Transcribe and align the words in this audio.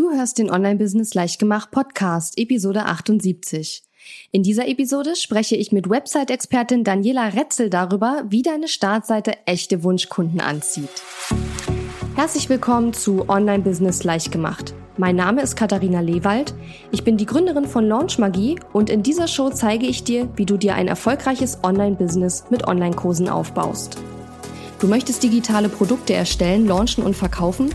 Du 0.00 0.10
hörst 0.10 0.38
den 0.38 0.50
Online-Business 0.50 1.12
Leichtgemacht 1.12 1.70
Podcast, 1.72 2.38
Episode 2.38 2.86
78. 2.86 3.82
In 4.32 4.42
dieser 4.42 4.66
Episode 4.66 5.14
spreche 5.14 5.56
ich 5.56 5.72
mit 5.72 5.90
Website-Expertin 5.90 6.84
Daniela 6.84 7.26
Retzel 7.34 7.68
darüber, 7.68 8.24
wie 8.26 8.40
deine 8.40 8.66
Startseite 8.66 9.34
echte 9.44 9.82
Wunschkunden 9.82 10.40
anzieht. 10.40 10.88
Herzlich 12.16 12.48
willkommen 12.48 12.94
zu 12.94 13.28
Online-Business 13.28 14.02
Leichtgemacht. 14.02 14.72
Mein 14.96 15.16
Name 15.16 15.42
ist 15.42 15.54
Katharina 15.54 16.00
Lewald. 16.00 16.54
Ich 16.92 17.04
bin 17.04 17.18
die 17.18 17.26
Gründerin 17.26 17.66
von 17.66 17.86
Launch 17.86 18.18
Magie 18.18 18.58
und 18.72 18.88
in 18.88 19.02
dieser 19.02 19.28
Show 19.28 19.50
zeige 19.50 19.84
ich 19.84 20.02
dir, 20.02 20.30
wie 20.34 20.46
du 20.46 20.56
dir 20.56 20.76
ein 20.76 20.88
erfolgreiches 20.88 21.58
Online-Business 21.62 22.44
mit 22.48 22.66
Online-Kursen 22.66 23.28
aufbaust. 23.28 23.98
Du 24.78 24.86
möchtest 24.86 25.22
digitale 25.22 25.68
Produkte 25.68 26.14
erstellen, 26.14 26.66
launchen 26.66 27.04
und 27.04 27.14
verkaufen? 27.14 27.74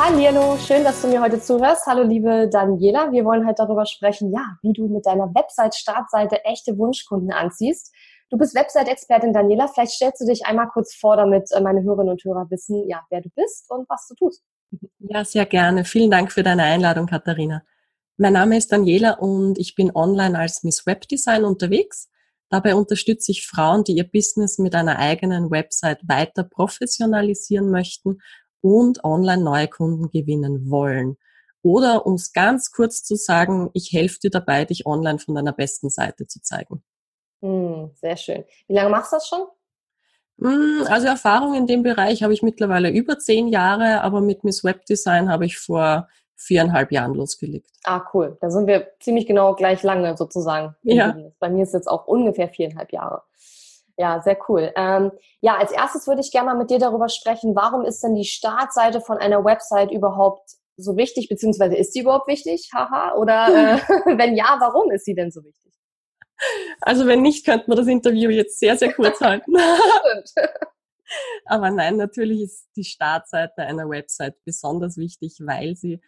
Hallo, 0.00 0.56
schön, 0.64 0.84
dass 0.84 1.02
du 1.02 1.08
mir 1.08 1.20
heute 1.20 1.40
zuhörst. 1.40 1.84
Hallo, 1.86 2.04
liebe 2.04 2.48
Daniela. 2.48 3.10
Wir 3.10 3.24
wollen 3.24 3.44
heute 3.44 3.64
darüber 3.66 3.84
sprechen, 3.84 4.32
ja, 4.32 4.56
wie 4.62 4.72
du 4.72 4.86
mit 4.86 5.04
deiner 5.04 5.34
Website-Startseite 5.34 6.44
echte 6.44 6.78
Wunschkunden 6.78 7.32
anziehst. 7.32 7.92
Du 8.30 8.38
bist 8.38 8.54
Website-Expertin 8.54 9.32
Daniela. 9.32 9.66
Vielleicht 9.66 9.90
stellst 9.90 10.20
du 10.20 10.26
dich 10.26 10.46
einmal 10.46 10.68
kurz 10.68 10.94
vor, 10.94 11.16
damit 11.16 11.50
äh, 11.50 11.60
meine 11.60 11.82
Hörerinnen 11.82 12.12
und 12.12 12.22
Hörer 12.22 12.46
wissen, 12.48 12.88
ja, 12.88 13.04
wer 13.10 13.22
du 13.22 13.28
bist 13.34 13.68
und 13.70 13.88
was 13.88 14.06
du 14.06 14.14
tust. 14.14 14.44
Ja, 15.00 15.24
sehr 15.24 15.46
gerne. 15.46 15.84
Vielen 15.84 16.12
Dank 16.12 16.30
für 16.30 16.44
deine 16.44 16.62
Einladung, 16.62 17.06
Katharina. 17.06 17.64
Mein 18.18 18.34
Name 18.34 18.56
ist 18.56 18.70
Daniela 18.70 19.14
und 19.14 19.58
ich 19.58 19.74
bin 19.74 19.90
online 19.96 20.38
als 20.38 20.62
Miss 20.62 20.86
Webdesign 20.86 21.44
unterwegs. 21.44 22.08
Dabei 22.50 22.76
unterstütze 22.76 23.32
ich 23.32 23.48
Frauen, 23.48 23.82
die 23.82 23.96
ihr 23.96 24.08
Business 24.08 24.58
mit 24.58 24.76
einer 24.76 25.00
eigenen 25.00 25.50
Website 25.50 25.98
weiter 26.06 26.44
professionalisieren 26.44 27.68
möchten 27.72 28.18
und 28.60 29.04
online 29.04 29.42
neue 29.42 29.68
Kunden 29.68 30.10
gewinnen 30.10 30.70
wollen. 30.70 31.16
Oder 31.62 32.06
um 32.06 32.14
es 32.14 32.32
ganz 32.32 32.70
kurz 32.70 33.02
zu 33.02 33.16
sagen, 33.16 33.70
ich 33.74 33.92
helfe 33.92 34.18
dir 34.20 34.30
dabei, 34.30 34.64
dich 34.64 34.86
online 34.86 35.18
von 35.18 35.34
deiner 35.34 35.52
besten 35.52 35.90
Seite 35.90 36.26
zu 36.26 36.40
zeigen. 36.40 36.82
Hm, 37.42 37.90
sehr 37.94 38.16
schön. 38.16 38.44
Wie 38.66 38.74
lange 38.74 38.90
machst 38.90 39.12
du 39.12 39.16
das 39.16 39.28
schon? 39.28 39.46
Hm, 40.40 40.86
also 40.88 41.08
Erfahrung 41.08 41.54
in 41.54 41.66
dem 41.66 41.82
Bereich 41.82 42.22
habe 42.22 42.32
ich 42.32 42.42
mittlerweile 42.42 42.90
über 42.90 43.18
zehn 43.18 43.48
Jahre, 43.48 44.02
aber 44.02 44.20
mit 44.20 44.44
Miss 44.44 44.62
Webdesign 44.62 45.28
habe 45.28 45.46
ich 45.46 45.58
vor 45.58 46.08
viereinhalb 46.36 46.92
Jahren 46.92 47.14
losgelegt. 47.14 47.70
Ah, 47.84 48.04
cool. 48.14 48.38
Da 48.40 48.48
sind 48.50 48.68
wir 48.68 48.92
ziemlich 49.00 49.26
genau 49.26 49.54
gleich 49.54 49.82
lange 49.82 50.16
sozusagen. 50.16 50.76
Ja. 50.82 51.16
Bei 51.40 51.50
mir 51.50 51.64
ist 51.64 51.74
jetzt 51.74 51.88
auch 51.88 52.06
ungefähr 52.06 52.48
viereinhalb 52.48 52.92
Jahre. 52.92 53.22
Ja, 53.98 54.22
sehr 54.22 54.38
cool. 54.48 54.72
Ähm, 54.76 55.10
ja, 55.40 55.56
als 55.56 55.72
erstes 55.72 56.06
würde 56.06 56.20
ich 56.20 56.30
gerne 56.30 56.46
mal 56.46 56.56
mit 56.56 56.70
dir 56.70 56.78
darüber 56.78 57.08
sprechen, 57.08 57.56
warum 57.56 57.84
ist 57.84 58.00
denn 58.02 58.14
die 58.14 58.24
Startseite 58.24 59.00
von 59.00 59.18
einer 59.18 59.44
Website 59.44 59.90
überhaupt 59.90 60.52
so 60.76 60.96
wichtig, 60.96 61.28
beziehungsweise 61.28 61.76
ist 61.76 61.92
sie 61.92 62.00
überhaupt 62.00 62.28
wichtig? 62.28 62.70
Haha. 62.72 63.16
Oder 63.16 63.48
äh, 63.48 63.78
wenn 64.18 64.36
ja, 64.36 64.56
warum 64.60 64.92
ist 64.92 65.04
sie 65.04 65.16
denn 65.16 65.32
so 65.32 65.42
wichtig? 65.42 65.72
Also 66.80 67.08
wenn 67.08 67.22
nicht, 67.22 67.44
könnten 67.44 67.72
wir 67.72 67.74
das 67.74 67.88
Interview 67.88 68.30
jetzt 68.30 68.60
sehr, 68.60 68.76
sehr 68.76 68.92
kurz 68.92 69.20
halten. 69.20 69.56
Aber 71.46 71.70
nein, 71.70 71.96
natürlich 71.96 72.42
ist 72.42 72.68
die 72.76 72.84
Startseite 72.84 73.62
einer 73.62 73.88
Website 73.88 74.36
besonders 74.44 74.96
wichtig, 74.96 75.38
weil 75.40 75.74
sie 75.74 76.00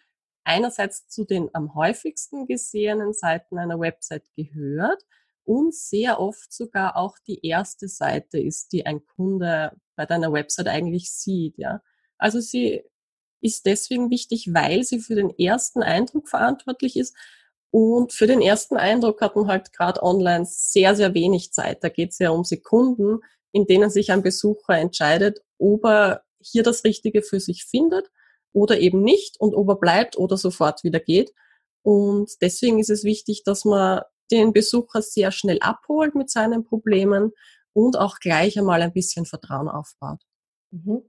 einerseits 0.44 1.08
zu 1.08 1.24
den 1.24 1.50
am 1.54 1.74
häufigsten 1.74 2.46
gesehenen 2.46 3.12
Seiten 3.12 3.58
einer 3.58 3.80
Website 3.80 4.24
gehört, 4.36 5.02
und 5.44 5.74
sehr 5.74 6.20
oft 6.20 6.52
sogar 6.52 6.96
auch 6.96 7.16
die 7.26 7.44
erste 7.46 7.88
Seite 7.88 8.38
ist, 8.38 8.72
die 8.72 8.86
ein 8.86 9.04
Kunde 9.04 9.72
bei 9.96 10.06
deiner 10.06 10.32
Website 10.32 10.68
eigentlich 10.68 11.12
sieht, 11.12 11.58
ja. 11.58 11.82
Also 12.18 12.40
sie 12.40 12.84
ist 13.40 13.66
deswegen 13.66 14.10
wichtig, 14.10 14.52
weil 14.52 14.84
sie 14.84 15.00
für 15.00 15.14
den 15.14 15.30
ersten 15.30 15.82
Eindruck 15.82 16.28
verantwortlich 16.28 16.96
ist. 16.96 17.16
Und 17.70 18.12
für 18.12 18.26
den 18.26 18.42
ersten 18.42 18.76
Eindruck 18.76 19.20
hat 19.20 19.36
man 19.36 19.46
halt 19.46 19.72
gerade 19.72 20.02
online 20.02 20.44
sehr, 20.44 20.94
sehr 20.96 21.14
wenig 21.14 21.52
Zeit. 21.52 21.82
Da 21.82 21.88
geht 21.88 22.10
es 22.10 22.18
ja 22.18 22.30
um 22.30 22.44
Sekunden, 22.44 23.20
in 23.52 23.66
denen 23.66 23.90
sich 23.90 24.12
ein 24.12 24.22
Besucher 24.22 24.74
entscheidet, 24.76 25.40
ob 25.58 25.84
er 25.84 26.22
hier 26.40 26.62
das 26.62 26.84
Richtige 26.84 27.22
für 27.22 27.40
sich 27.40 27.64
findet 27.64 28.10
oder 28.52 28.78
eben 28.80 29.02
nicht 29.02 29.40
und 29.40 29.54
ob 29.54 29.68
er 29.68 29.76
bleibt 29.76 30.18
oder 30.18 30.36
sofort 30.36 30.84
wieder 30.84 31.00
geht. 31.00 31.32
Und 31.82 32.30
deswegen 32.40 32.78
ist 32.78 32.90
es 32.90 33.04
wichtig, 33.04 33.44
dass 33.44 33.64
man 33.64 34.02
den 34.30 34.52
Besucher 34.52 35.02
sehr 35.02 35.30
schnell 35.32 35.58
abholt 35.60 36.14
mit 36.14 36.30
seinen 36.30 36.64
Problemen 36.64 37.32
und 37.72 37.98
auch 37.98 38.16
gleich 38.16 38.58
einmal 38.58 38.82
ein 38.82 38.92
bisschen 38.92 39.26
Vertrauen 39.26 39.68
aufbaut. 39.68 40.20
Mhm. 40.70 41.02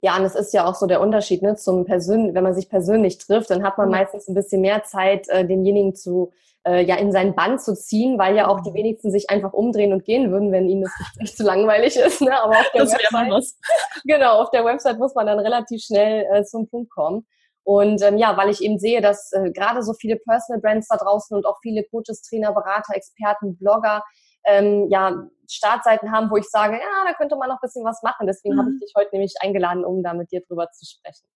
Ja, 0.00 0.16
und 0.16 0.24
es 0.24 0.36
ist 0.36 0.54
ja 0.54 0.64
auch 0.64 0.76
so 0.76 0.86
der 0.86 1.00
Unterschied, 1.00 1.42
ne, 1.42 1.56
zum 1.56 1.84
Persön 1.84 2.34
wenn 2.34 2.44
man 2.44 2.54
sich 2.54 2.68
persönlich 2.68 3.18
trifft, 3.18 3.50
dann 3.50 3.64
hat 3.64 3.78
man 3.78 3.90
meistens 3.90 4.28
ein 4.28 4.34
bisschen 4.34 4.60
mehr 4.60 4.84
Zeit, 4.84 5.28
äh, 5.28 5.44
denjenigen 5.44 5.96
zu, 5.96 6.30
äh, 6.64 6.84
ja, 6.84 6.94
in 6.96 7.10
sein 7.10 7.34
Band 7.34 7.60
zu 7.60 7.74
ziehen, 7.74 8.16
weil 8.16 8.36
ja 8.36 8.46
auch 8.46 8.60
die 8.60 8.70
mhm. 8.70 8.74
wenigsten 8.74 9.10
sich 9.10 9.28
einfach 9.28 9.52
umdrehen 9.52 9.92
und 9.92 10.04
gehen 10.04 10.30
würden, 10.30 10.52
wenn 10.52 10.68
ihnen 10.68 10.82
das 10.82 10.92
nicht 11.18 11.36
zu 11.36 11.42
langweilig 11.42 11.96
ist. 11.96 12.20
Ne? 12.20 12.40
Aber 12.40 12.60
auf 12.60 12.70
der 12.72 12.84
das 12.84 12.92
Website. 12.92 13.54
Genau, 14.04 14.40
auf 14.40 14.50
der 14.50 14.64
Website 14.64 14.98
muss 14.98 15.14
man 15.16 15.26
dann 15.26 15.40
relativ 15.40 15.82
schnell 15.82 16.26
äh, 16.32 16.44
zum 16.44 16.68
Punkt 16.68 16.90
kommen. 16.90 17.26
Und 17.68 18.00
ähm, 18.00 18.16
ja, 18.16 18.34
weil 18.38 18.48
ich 18.48 18.62
eben 18.62 18.78
sehe, 18.78 19.02
dass 19.02 19.30
äh, 19.32 19.50
gerade 19.50 19.82
so 19.82 19.92
viele 19.92 20.16
Personal 20.16 20.58
Brands 20.58 20.88
da 20.88 20.96
draußen 20.96 21.36
und 21.36 21.44
auch 21.44 21.58
viele 21.60 21.84
Coaches, 21.84 22.22
Trainer, 22.22 22.54
Berater, 22.54 22.94
Experten, 22.96 23.58
Blogger 23.58 24.02
ähm, 24.46 24.88
ja 24.88 25.28
Startseiten 25.50 26.10
haben, 26.10 26.30
wo 26.30 26.38
ich 26.38 26.48
sage, 26.48 26.76
ja, 26.76 27.04
da 27.06 27.12
könnte 27.12 27.36
man 27.36 27.50
noch 27.50 27.56
ein 27.56 27.60
bisschen 27.60 27.84
was 27.84 28.02
machen. 28.02 28.26
Deswegen 28.26 28.54
mhm. 28.54 28.60
habe 28.60 28.70
ich 28.70 28.76
mhm. 28.76 28.80
dich 28.80 28.92
heute 28.96 29.10
nämlich 29.12 29.34
eingeladen, 29.42 29.84
um 29.84 30.02
da 30.02 30.14
mit 30.14 30.32
dir 30.32 30.40
drüber 30.48 30.70
zu 30.70 30.86
sprechen. 30.86 31.28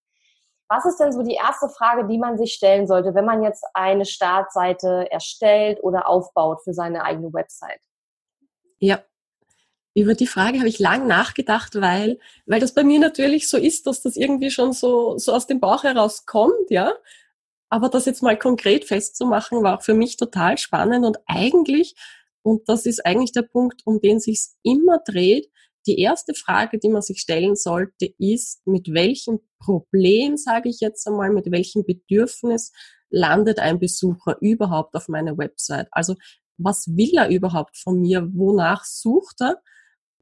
Was 0.70 0.86
ist 0.86 0.96
denn 1.00 1.12
so 1.12 1.22
die 1.22 1.34
erste 1.34 1.68
Frage, 1.68 2.06
die 2.06 2.16
man 2.16 2.38
sich 2.38 2.54
stellen 2.54 2.86
sollte, 2.86 3.14
wenn 3.14 3.26
man 3.26 3.42
jetzt 3.42 3.62
eine 3.74 4.06
Startseite 4.06 5.08
erstellt 5.10 5.80
oder 5.82 6.08
aufbaut 6.08 6.62
für 6.64 6.72
seine 6.72 7.04
eigene 7.04 7.30
Website? 7.34 7.82
Ja, 8.78 9.00
über 9.94 10.14
die 10.14 10.26
Frage 10.26 10.58
habe 10.58 10.68
ich 10.68 10.78
lang 10.78 11.06
nachgedacht, 11.06 11.74
weil, 11.80 12.18
weil 12.46 12.60
das 12.60 12.74
bei 12.74 12.84
mir 12.84 12.98
natürlich 12.98 13.48
so 13.48 13.58
ist, 13.58 13.86
dass 13.86 14.02
das 14.02 14.16
irgendwie 14.16 14.50
schon 14.50 14.72
so, 14.72 15.18
so 15.18 15.32
aus 15.32 15.46
dem 15.46 15.60
Bauch 15.60 15.84
heraus 15.84 16.24
kommt, 16.24 16.70
ja. 16.70 16.94
Aber 17.68 17.88
das 17.88 18.06
jetzt 18.06 18.22
mal 18.22 18.38
konkret 18.38 18.84
festzumachen, 18.84 19.62
war 19.62 19.78
auch 19.78 19.82
für 19.82 19.94
mich 19.94 20.16
total 20.16 20.58
spannend 20.58 21.04
und 21.04 21.18
eigentlich, 21.26 21.94
und 22.42 22.68
das 22.68 22.86
ist 22.86 23.04
eigentlich 23.04 23.32
der 23.32 23.42
Punkt, 23.42 23.82
um 23.84 24.00
den 24.00 24.20
sich 24.20 24.40
immer 24.62 24.98
dreht, 25.06 25.48
die 25.86 25.98
erste 25.98 26.34
Frage, 26.34 26.78
die 26.78 26.88
man 26.88 27.02
sich 27.02 27.20
stellen 27.20 27.56
sollte, 27.56 28.14
ist, 28.18 28.66
mit 28.66 28.92
welchem 28.92 29.40
Problem, 29.58 30.36
sage 30.36 30.68
ich 30.68 30.80
jetzt 30.80 31.06
einmal, 31.06 31.30
mit 31.30 31.50
welchem 31.50 31.84
Bedürfnis 31.84 32.72
landet 33.10 33.58
ein 33.58 33.78
Besucher 33.78 34.36
überhaupt 34.40 34.94
auf 34.94 35.08
meiner 35.08 35.36
Website? 35.36 35.88
Also 35.90 36.14
was 36.56 36.86
will 36.88 37.14
er 37.16 37.28
überhaupt 37.28 37.76
von 37.76 38.00
mir? 38.00 38.28
Wonach 38.34 38.84
sucht 38.84 39.40
er? 39.40 39.60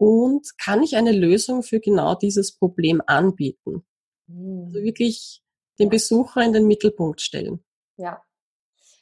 Und 0.01 0.57
kann 0.57 0.83
ich 0.83 0.97
eine 0.97 1.13
Lösung 1.13 1.63
für 1.63 1.79
genau 1.79 2.15
dieses 2.15 2.57
Problem 2.57 3.03
anbieten. 3.07 3.85
Also 4.29 4.79
hm. 4.79 4.83
wirklich 4.83 5.43
den 5.79 5.91
Besucher 5.91 6.41
in 6.41 6.55
den 6.55 6.67
Mittelpunkt 6.67 7.21
stellen. 7.21 7.63
Ja. 7.99 8.23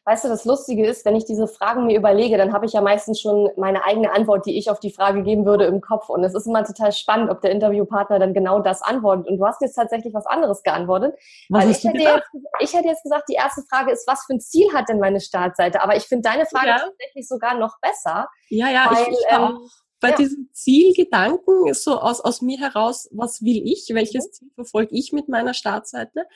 Weißt 0.04 0.24
du, 0.24 0.28
das 0.28 0.44
Lustige 0.44 0.86
ist, 0.86 1.04
wenn 1.04 1.14
ich 1.14 1.24
diese 1.24 1.46
Fragen 1.46 1.86
mir 1.86 1.96
überlege, 1.96 2.36
dann 2.36 2.52
habe 2.52 2.66
ich 2.66 2.72
ja 2.72 2.80
meistens 2.80 3.20
schon 3.20 3.48
meine 3.56 3.84
eigene 3.84 4.10
Antwort, 4.10 4.46
die 4.46 4.58
ich 4.58 4.70
auf 4.70 4.80
die 4.80 4.90
Frage 4.90 5.22
geben 5.22 5.44
würde, 5.44 5.66
im 5.66 5.80
Kopf. 5.80 6.08
Und 6.08 6.24
es 6.24 6.34
ist 6.34 6.46
immer 6.46 6.64
total 6.64 6.90
spannend, 6.92 7.30
ob 7.30 7.42
der 7.42 7.52
Interviewpartner 7.52 8.18
dann 8.18 8.34
genau 8.34 8.58
das 8.58 8.82
antwortet. 8.82 9.28
Und 9.28 9.36
du 9.36 9.46
hast 9.46 9.60
jetzt 9.60 9.74
tatsächlich 9.74 10.14
was 10.14 10.26
anderes 10.26 10.62
geantwortet. 10.64 11.14
Was 11.50 11.62
weil 11.62 11.70
ich 11.70 11.84
hätte, 11.84 11.98
jetzt, 11.98 12.30
ich 12.58 12.74
hätte 12.74 12.88
jetzt 12.88 13.02
gesagt, 13.04 13.28
die 13.28 13.34
erste 13.34 13.62
Frage 13.70 13.92
ist, 13.92 14.08
was 14.08 14.24
für 14.24 14.34
ein 14.34 14.40
Ziel 14.40 14.66
hat 14.74 14.88
denn 14.88 14.98
meine 14.98 15.20
Startseite? 15.20 15.80
Aber 15.82 15.94
ich 15.94 16.04
finde 16.04 16.28
deine 16.28 16.46
Frage 16.46 16.68
ja. 16.68 16.78
tatsächlich 16.78 17.28
sogar 17.28 17.56
noch 17.56 17.78
besser. 17.80 18.28
Ja, 18.48 18.68
ja, 18.70 18.90
weil, 18.90 19.02
ich, 19.02 19.10
ich 19.10 19.26
ähm, 19.28 19.58
bei 20.00 20.10
ja. 20.10 20.16
diesem 20.16 20.48
Zielgedanken, 20.52 21.74
so 21.74 21.98
aus, 21.98 22.20
aus 22.20 22.40
mir 22.40 22.58
heraus, 22.58 23.08
was 23.12 23.42
will 23.42 23.62
ich, 23.64 23.88
welches 23.92 24.26
mhm. 24.26 24.32
Ziel 24.32 24.50
verfolge 24.54 24.96
ich 24.96 25.12
mit 25.12 25.28
meiner 25.28 25.54
Startseite? 25.54 26.26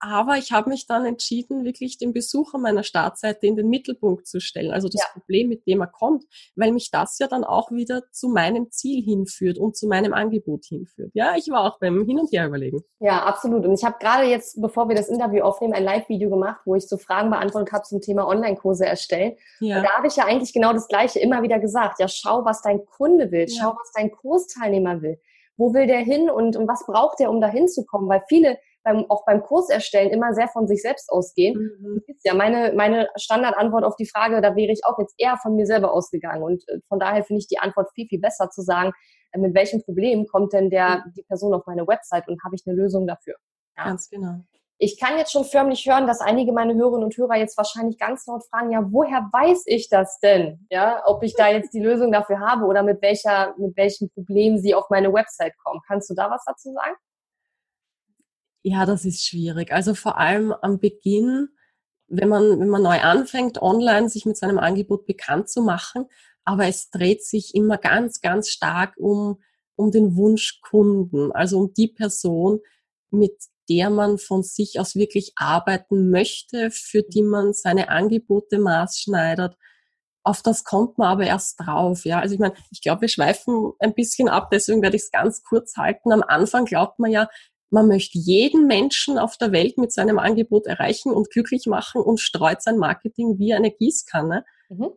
Aber 0.00 0.36
ich 0.36 0.52
habe 0.52 0.70
mich 0.70 0.86
dann 0.86 1.06
entschieden, 1.06 1.64
wirklich 1.64 1.98
den 1.98 2.12
Besucher 2.12 2.58
meiner 2.58 2.82
Startseite 2.82 3.46
in 3.46 3.56
den 3.56 3.68
Mittelpunkt 3.68 4.26
zu 4.26 4.40
stellen. 4.40 4.70
Also 4.70 4.88
das 4.88 5.00
ja. 5.02 5.08
Problem, 5.12 5.48
mit 5.48 5.66
dem 5.66 5.80
er 5.80 5.86
kommt, 5.86 6.24
weil 6.56 6.72
mich 6.72 6.90
das 6.90 7.18
ja 7.18 7.26
dann 7.26 7.44
auch 7.44 7.70
wieder 7.70 8.02
zu 8.10 8.28
meinem 8.28 8.70
Ziel 8.70 9.02
hinführt 9.02 9.58
und 9.58 9.76
zu 9.76 9.86
meinem 9.86 10.12
Angebot 10.12 10.66
hinführt. 10.66 11.10
Ja, 11.14 11.36
ich 11.36 11.48
war 11.50 11.64
auch 11.64 11.78
beim 11.78 12.04
Hin 12.04 12.18
und 12.18 12.30
Her 12.32 12.46
überlegen. 12.46 12.82
Ja, 13.00 13.24
absolut. 13.24 13.64
Und 13.64 13.72
ich 13.72 13.84
habe 13.84 13.96
gerade 13.98 14.26
jetzt, 14.26 14.60
bevor 14.60 14.88
wir 14.88 14.96
das 14.96 15.08
Interview 15.08 15.42
aufnehmen, 15.42 15.74
ein 15.74 15.84
Live-Video 15.84 16.28
gemacht, 16.28 16.60
wo 16.64 16.74
ich 16.74 16.86
so 16.86 16.98
Fragen 16.98 17.30
beantwortet 17.30 17.72
habe 17.72 17.84
zum 17.84 18.00
Thema 18.00 18.26
Online-Kurse 18.26 18.86
erstellen. 18.86 19.36
Ja. 19.60 19.78
Und 19.78 19.84
da 19.84 19.90
habe 19.96 20.06
ich 20.06 20.16
ja 20.16 20.26
eigentlich 20.26 20.52
genau 20.52 20.72
das 20.72 20.88
Gleiche 20.88 21.18
immer 21.20 21.42
wieder 21.42 21.58
gesagt. 21.58 21.98
Ja, 22.00 22.08
schau, 22.08 22.44
was 22.44 22.62
dein 22.62 22.84
Kunde 22.84 23.30
will. 23.30 23.48
Schau, 23.48 23.70
was 23.70 23.92
dein 23.94 24.10
Kursteilnehmer 24.10 25.02
will. 25.02 25.20
Wo 25.56 25.72
will 25.72 25.86
der 25.86 26.00
hin 26.00 26.28
und, 26.28 26.56
und 26.56 26.66
was 26.66 26.84
braucht 26.84 27.20
der, 27.20 27.30
um 27.30 27.40
da 27.40 27.46
hinzukommen? 27.46 28.08
Weil 28.08 28.22
viele 28.28 28.58
beim, 28.84 29.10
auch 29.10 29.24
beim 29.24 29.42
Kurs 29.42 29.70
erstellen 29.70 30.10
immer 30.10 30.34
sehr 30.34 30.48
von 30.48 30.68
sich 30.68 30.82
selbst 30.82 31.10
ausgehen. 31.10 31.76
Mhm. 31.80 32.02
Ja, 32.22 32.34
meine, 32.34 32.72
meine 32.74 33.08
Standardantwort 33.16 33.84
auf 33.84 33.96
die 33.96 34.06
Frage, 34.06 34.40
da 34.40 34.54
wäre 34.54 34.72
ich 34.72 34.82
auch 34.84 34.98
jetzt 34.98 35.14
eher 35.18 35.36
von 35.38 35.56
mir 35.56 35.66
selber 35.66 35.92
ausgegangen. 35.92 36.42
Und 36.42 36.68
äh, 36.68 36.78
von 36.88 36.98
daher 36.98 37.24
finde 37.24 37.40
ich 37.40 37.48
die 37.48 37.58
Antwort 37.58 37.90
viel, 37.94 38.06
viel 38.06 38.20
besser 38.20 38.50
zu 38.50 38.62
sagen, 38.62 38.92
äh, 39.32 39.38
mit 39.38 39.54
welchem 39.54 39.82
Problem 39.82 40.26
kommt 40.26 40.52
denn 40.52 40.70
der, 40.70 41.04
mhm. 41.06 41.12
die 41.16 41.22
Person 41.22 41.54
auf 41.54 41.66
meine 41.66 41.86
Website 41.86 42.28
und 42.28 42.42
habe 42.44 42.54
ich 42.54 42.62
eine 42.66 42.76
Lösung 42.76 43.06
dafür? 43.06 43.34
Ja. 43.76 43.84
Ganz 43.84 44.08
genau. 44.08 44.40
Ich 44.78 44.98
kann 44.98 45.16
jetzt 45.16 45.30
schon 45.30 45.44
förmlich 45.44 45.86
hören, 45.86 46.06
dass 46.06 46.20
einige 46.20 46.52
meiner 46.52 46.74
Hörerinnen 46.74 47.04
und 47.04 47.16
Hörer 47.16 47.36
jetzt 47.36 47.56
wahrscheinlich 47.56 47.96
ganz 47.96 48.26
laut 48.26 48.42
fragen, 48.50 48.72
ja, 48.72 48.84
woher 48.90 49.30
weiß 49.32 49.62
ich 49.66 49.88
das 49.88 50.18
denn? 50.18 50.66
Ja, 50.68 51.02
ob 51.06 51.22
ich 51.22 51.34
da 51.34 51.48
jetzt 51.48 51.72
die 51.72 51.80
Lösung 51.80 52.10
dafür 52.10 52.40
habe 52.40 52.66
oder 52.66 52.82
mit 52.82 53.00
welcher, 53.00 53.54
mit 53.56 53.76
welchem 53.76 54.10
Problem 54.10 54.58
sie 54.58 54.74
auf 54.74 54.90
meine 54.90 55.12
Website 55.12 55.54
kommen. 55.62 55.80
Kannst 55.86 56.10
du 56.10 56.14
da 56.14 56.28
was 56.28 56.42
dazu 56.44 56.72
sagen? 56.72 56.96
Ja, 58.66 58.86
das 58.86 59.04
ist 59.04 59.26
schwierig. 59.26 59.72
Also 59.72 59.94
vor 59.94 60.16
allem 60.18 60.52
am 60.52 60.78
Beginn, 60.80 61.48
wenn 62.08 62.30
man, 62.30 62.58
wenn 62.60 62.68
man 62.70 62.82
neu 62.82 62.98
anfängt, 62.98 63.60
online 63.60 64.08
sich 64.08 64.24
mit 64.24 64.38
seinem 64.38 64.58
Angebot 64.58 65.04
bekannt 65.04 65.50
zu 65.50 65.60
machen, 65.62 66.06
aber 66.44 66.66
es 66.66 66.88
dreht 66.90 67.22
sich 67.22 67.54
immer 67.54 67.76
ganz, 67.76 68.22
ganz 68.22 68.48
stark 68.48 68.94
um, 68.96 69.42
um 69.76 69.90
den 69.90 70.16
Wunschkunden, 70.16 71.30
also 71.32 71.58
um 71.58 71.74
die 71.74 71.88
Person, 71.88 72.60
mit 73.10 73.34
der 73.68 73.90
man 73.90 74.16
von 74.18 74.42
sich 74.42 74.80
aus 74.80 74.94
wirklich 74.94 75.32
arbeiten 75.36 76.08
möchte, 76.10 76.70
für 76.70 77.02
die 77.02 77.22
man 77.22 77.52
seine 77.52 77.90
Angebote 77.90 78.58
maßschneidert. 78.58 79.56
Auf 80.22 80.42
das 80.42 80.64
kommt 80.64 80.96
man 80.96 81.08
aber 81.08 81.24
erst 81.26 81.60
drauf. 81.60 82.06
Ja, 82.06 82.20
also 82.20 82.34
ich 82.34 82.40
meine, 82.40 82.54
ich 82.70 82.80
glaube, 82.80 83.02
wir 83.02 83.08
schweifen 83.08 83.72
ein 83.78 83.94
bisschen 83.94 84.28
ab, 84.28 84.48
deswegen 84.50 84.80
werde 84.80 84.96
ich 84.96 85.02
es 85.02 85.10
ganz 85.10 85.42
kurz 85.42 85.76
halten. 85.76 86.12
Am 86.12 86.22
Anfang 86.22 86.64
glaubt 86.64 86.98
man 86.98 87.10
ja, 87.10 87.28
man 87.74 87.88
möchte 87.88 88.18
jeden 88.18 88.68
Menschen 88.68 89.18
auf 89.18 89.36
der 89.36 89.50
Welt 89.50 89.78
mit 89.78 89.92
seinem 89.92 90.20
Angebot 90.20 90.66
erreichen 90.66 91.12
und 91.12 91.30
glücklich 91.30 91.66
machen 91.66 92.00
und 92.00 92.20
streut 92.20 92.62
sein 92.62 92.78
Marketing 92.78 93.36
wie 93.38 93.52
eine 93.52 93.72
Gießkanne. 93.72 94.44
Mhm. 94.68 94.90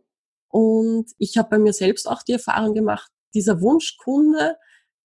Und 0.48 1.12
ich 1.18 1.38
habe 1.38 1.50
bei 1.50 1.58
mir 1.58 1.74
selbst 1.74 2.08
auch 2.08 2.22
die 2.22 2.34
Erfahrung 2.34 2.76
gemacht, 2.76 3.12
dieser 3.34 3.62
Wunschkunde, 3.62 4.58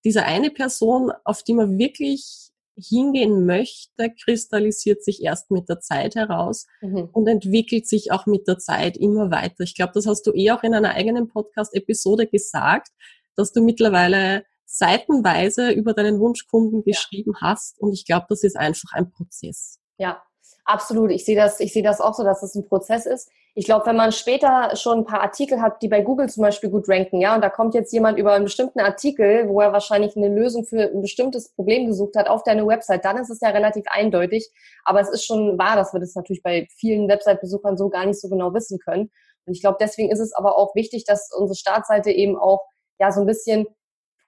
diese 0.05 0.25
eine 0.25 0.51
Person, 0.51 1.13
auf 1.25 1.43
die 1.43 1.55
man 1.55 1.79
wirklich 1.79 2.51
hingehen 2.77 3.47
möchte, 3.47 4.11
kristallisiert 4.23 5.03
sich 5.03 5.23
erst 5.23 5.51
mit 5.51 5.71
der 5.71 5.81
Zeit 5.81 6.15
heraus 6.15 6.67
mhm. 6.83 7.09
und 7.13 7.27
entwickelt 7.27 7.89
sich 7.89 8.13
auch 8.13 8.27
mit 8.27 8.49
der 8.49 8.59
Zeit 8.59 8.99
immer 8.99 9.31
weiter. 9.31 9.65
Ich 9.65 9.75
glaube, 9.75 9.93
das 9.95 10.07
hast 10.07 10.27
du 10.27 10.33
eh 10.33 10.51
auch 10.51 10.63
in 10.63 10.75
einer 10.75 10.95
eigenen 10.95 11.29
Podcast-Episode 11.29 12.27
gesagt, 12.27 12.89
dass 13.35 13.53
du 13.53 13.63
mittlerweile 13.63 14.45
seitenweise 14.73 15.71
über 15.71 15.93
deinen 15.93 16.19
Wunschkunden 16.19 16.83
geschrieben 16.83 17.33
ja. 17.35 17.49
hast. 17.49 17.79
Und 17.79 17.93
ich 17.93 18.07
glaube, 18.07 18.27
das 18.31 18.43
ist 18.43 18.57
einfach 18.57 18.93
ein 18.95 19.11
Prozess. 19.11 19.79
Ja, 19.99 20.23
absolut. 20.65 21.11
Ich 21.11 21.27
sehe 21.27 21.37
das, 21.37 21.61
ich 21.61 21.75
sehe 21.75 21.83
das 21.83 22.01
auch 22.01 22.15
so, 22.15 22.25
dass 22.25 22.43
es 22.43 22.53
das 22.53 22.63
ein 22.63 22.67
Prozess 22.67 23.05
ist. 23.05 23.31
Ich 23.55 23.67
glaube, 23.67 23.85
wenn 23.85 23.97
man 23.97 24.13
später 24.13 24.75
schon 24.77 25.01
ein 25.01 25.05
paar 25.05 25.21
Artikel 25.21 25.61
hat, 25.61 25.83
die 25.83 25.89
bei 25.89 26.01
Google 26.01 26.31
zum 26.31 26.43
Beispiel 26.43 26.71
gut 26.71 26.89
ranken, 26.89 27.21
ja, 27.21 27.35
und 27.35 27.43
da 27.43 27.51
kommt 27.51 27.75
jetzt 27.75 27.93
jemand 27.93 28.19
über 28.19 28.33
einen 28.33 28.45
bestimmten 28.45 28.81
Artikel, 28.81 29.47
wo 29.47 29.61
er 29.61 29.75
wahrscheinlich 29.75 30.17
eine 30.17 30.29
Lösung 30.29 30.65
für 30.65 30.85
ein 30.85 31.03
bestimmtes 31.03 31.53
Problem 31.53 31.85
gesucht 31.85 32.17
hat 32.17 32.29
auf 32.29 32.43
deine 32.45 32.67
Website, 32.67 33.05
dann 33.05 33.19
ist 33.19 33.29
es 33.29 33.41
ja 33.43 33.51
relativ 33.51 33.85
eindeutig. 33.91 34.51
Aber 34.85 35.01
es 35.01 35.11
ist 35.11 35.27
schon 35.27 35.59
wahr, 35.59 35.77
dass 35.77 35.93
wir 35.93 36.01
das 36.01 36.15
natürlich 36.15 36.43
bei 36.43 36.67
vielen 36.79 37.09
Website-Besuchern 37.09 37.77
so 37.77 37.91
gar 37.91 38.07
nicht 38.07 38.19
so 38.19 38.31
genau 38.31 38.55
wissen 38.55 38.79
können. 38.79 39.11
Und 39.45 39.53
ich 39.53 39.61
glaube, 39.61 39.77
deswegen 39.79 40.11
ist 40.11 40.21
es 40.21 40.33
aber 40.33 40.57
auch 40.57 40.75
wichtig, 40.75 41.05
dass 41.05 41.29
unsere 41.37 41.57
Startseite 41.57 42.11
eben 42.11 42.39
auch 42.39 42.65
ja 42.99 43.13
so 43.13 43.21
ein 43.21 43.27
bisschen 43.27 43.67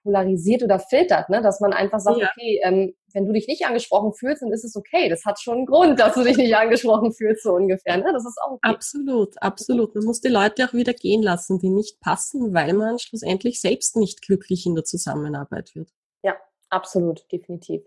polarisiert 0.05 0.61
oder 0.61 0.77
filtert, 0.77 1.29
ne? 1.29 1.41
dass 1.41 1.59
man 1.59 1.73
einfach 1.73 1.99
sagt, 1.99 2.19
ja. 2.19 2.29
okay, 2.29 2.61
ähm, 2.63 2.93
wenn 3.11 3.25
du 3.25 3.33
dich 3.33 3.47
nicht 3.47 3.65
angesprochen 3.65 4.13
fühlst, 4.13 4.43
dann 4.43 4.51
ist 4.51 4.63
es 4.63 4.75
okay. 4.75 5.09
Das 5.09 5.25
hat 5.25 5.41
schon 5.41 5.57
einen 5.57 5.65
Grund, 5.65 5.99
dass 5.99 6.13
du 6.13 6.23
dich 6.23 6.37
nicht 6.37 6.55
angesprochen 6.55 7.11
fühlst, 7.11 7.41
so 7.41 7.53
ungefähr. 7.53 7.97
Ne? 7.97 8.13
Das 8.13 8.23
ist 8.23 8.37
auch 8.45 8.51
okay. 8.51 8.69
Absolut, 8.69 9.41
absolut. 9.41 9.95
Man 9.95 10.05
muss 10.05 10.21
die 10.21 10.29
Leute 10.29 10.65
auch 10.65 10.73
wieder 10.73 10.93
gehen 10.93 11.23
lassen, 11.23 11.57
die 11.57 11.71
nicht 11.71 11.99
passen, 12.01 12.53
weil 12.53 12.73
man 12.73 12.99
schlussendlich 12.99 13.59
selbst 13.59 13.97
nicht 13.97 14.21
glücklich 14.21 14.67
in 14.67 14.75
der 14.75 14.83
Zusammenarbeit 14.83 15.73
wird. 15.73 15.89
Ja, 16.21 16.35
absolut, 16.69 17.25
definitiv. 17.31 17.81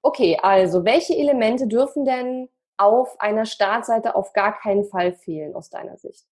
Okay, 0.00 0.38
also 0.40 0.84
welche 0.84 1.16
Elemente 1.16 1.66
dürfen 1.66 2.04
denn 2.04 2.48
auf 2.76 3.20
einer 3.20 3.46
Startseite 3.46 4.14
auf 4.14 4.32
gar 4.32 4.56
keinen 4.56 4.84
Fall 4.84 5.12
fehlen 5.12 5.56
aus 5.56 5.70
deiner 5.70 5.96
Sicht? 5.96 6.24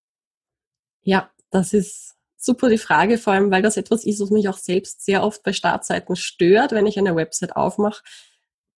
Ja, 1.03 1.31
das 1.51 1.73
ist 1.73 2.16
super 2.47 2.71
die 2.71 2.79
Frage, 2.79 3.19
vor 3.19 3.35
allem 3.35 3.51
weil 3.51 3.63
das 3.63 3.77
etwas 3.77 4.05
ist, 4.05 4.21
was 4.21 4.31
mich 4.31 4.49
auch 4.49 4.57
selbst 4.57 5.05
sehr 5.05 5.23
oft 5.23 5.43
bei 5.43 5.53
Startseiten 5.53 6.17
stört, 6.17 6.73
wenn 6.73 6.87
ich 6.87 6.99
eine 6.99 7.15
Website 7.15 7.55
aufmache. 7.57 8.03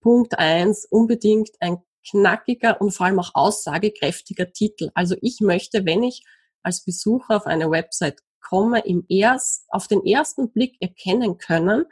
Punkt 0.01 0.39
eins 0.39 0.85
unbedingt 0.85 1.51
ein 1.61 1.79
knackiger 2.09 2.81
und 2.81 2.93
vor 2.93 3.07
allem 3.07 3.19
auch 3.19 3.35
aussagekräftiger 3.35 4.53
Titel. 4.53 4.91
Also 4.95 5.15
ich 5.21 5.41
möchte, 5.41 5.85
wenn 5.85 6.03
ich 6.03 6.25
als 6.63 6.85
Besucher 6.85 7.37
auf 7.37 7.47
eine 7.47 7.71
Website 7.71 8.21
komme, 8.41 8.81
im 8.81 9.05
erst, 9.09 9.67
auf 9.69 9.87
den 9.89 10.05
ersten 10.05 10.51
Blick 10.51 10.77
erkennen 10.81 11.39
können, 11.39 11.85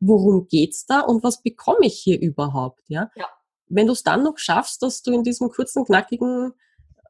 worum 0.00 0.48
geht's 0.48 0.86
da 0.86 1.00
und 1.00 1.22
was 1.22 1.42
bekomme 1.42 1.86
ich 1.86 1.98
hier 1.98 2.20
überhaupt, 2.20 2.82
ja? 2.88 3.10
ja. 3.14 3.26
Wenn 3.68 3.86
du 3.86 3.92
es 3.92 4.02
dann 4.02 4.24
noch 4.24 4.38
schaffst, 4.38 4.82
dass 4.82 5.02
du 5.02 5.12
in 5.12 5.22
diesem 5.22 5.50
kurzen, 5.50 5.84
knackigen 5.84 6.52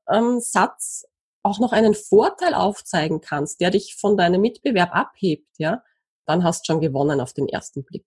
ähm, 0.09 0.41
Satz 0.41 1.07
auch 1.43 1.59
noch 1.59 1.73
einen 1.73 1.95
Vorteil 1.95 2.55
aufzeigen 2.55 3.21
kannst, 3.21 3.61
der 3.61 3.71
dich 3.71 3.97
von 3.97 4.17
deinem 4.17 4.41
Mitbewerb 4.41 4.95
abhebt, 4.95 5.49
ja, 5.59 5.83
dann 6.27 6.45
hast 6.45 6.69
du 6.69 6.73
schon 6.73 6.81
gewonnen 6.81 7.21
auf 7.21 7.33
den 7.33 7.49
ersten 7.49 7.85
Blick. 7.85 8.07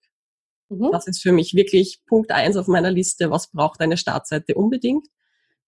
Mhm. 0.69 0.89
Das 0.91 1.07
ist 1.07 1.21
für 1.21 1.31
mich 1.31 1.53
wirklich 1.53 2.03
Punkt 2.05 2.31
eins 2.31 2.57
auf 2.57 2.67
meiner 2.67 2.91
Liste. 2.91 3.31
Was 3.31 3.51
braucht 3.51 3.81
eine 3.81 3.97
Startseite 3.97 4.55
unbedingt? 4.55 5.07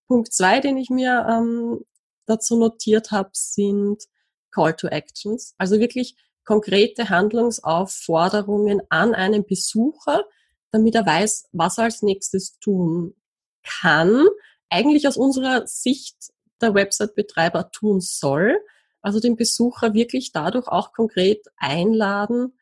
Punkt 0.06 0.32
zwei, 0.32 0.60
den 0.60 0.76
ich 0.76 0.90
mir 0.90 1.26
ähm, 1.28 1.84
dazu 2.26 2.56
notiert 2.56 3.10
habe, 3.10 3.30
sind 3.32 4.04
Call 4.50 4.74
to 4.74 4.88
Actions. 4.88 5.54
Also 5.58 5.80
wirklich 5.80 6.16
konkrete 6.44 7.10
Handlungsaufforderungen 7.10 8.80
an 8.88 9.14
einen 9.14 9.44
Besucher, 9.44 10.24
damit 10.70 10.94
er 10.94 11.04
weiß, 11.04 11.48
was 11.52 11.78
er 11.78 11.84
als 11.84 12.02
nächstes 12.02 12.58
tun 12.58 13.14
kann. 13.62 14.24
Eigentlich 14.70 15.06
aus 15.08 15.16
unserer 15.16 15.66
Sicht 15.66 16.16
der 16.60 16.74
Website-Betreiber 16.74 17.70
tun 17.70 18.00
soll. 18.00 18.58
Also 19.02 19.20
den 19.20 19.36
Besucher 19.36 19.94
wirklich 19.94 20.32
dadurch 20.32 20.68
auch 20.68 20.92
konkret 20.92 21.46
einladen, 21.56 22.58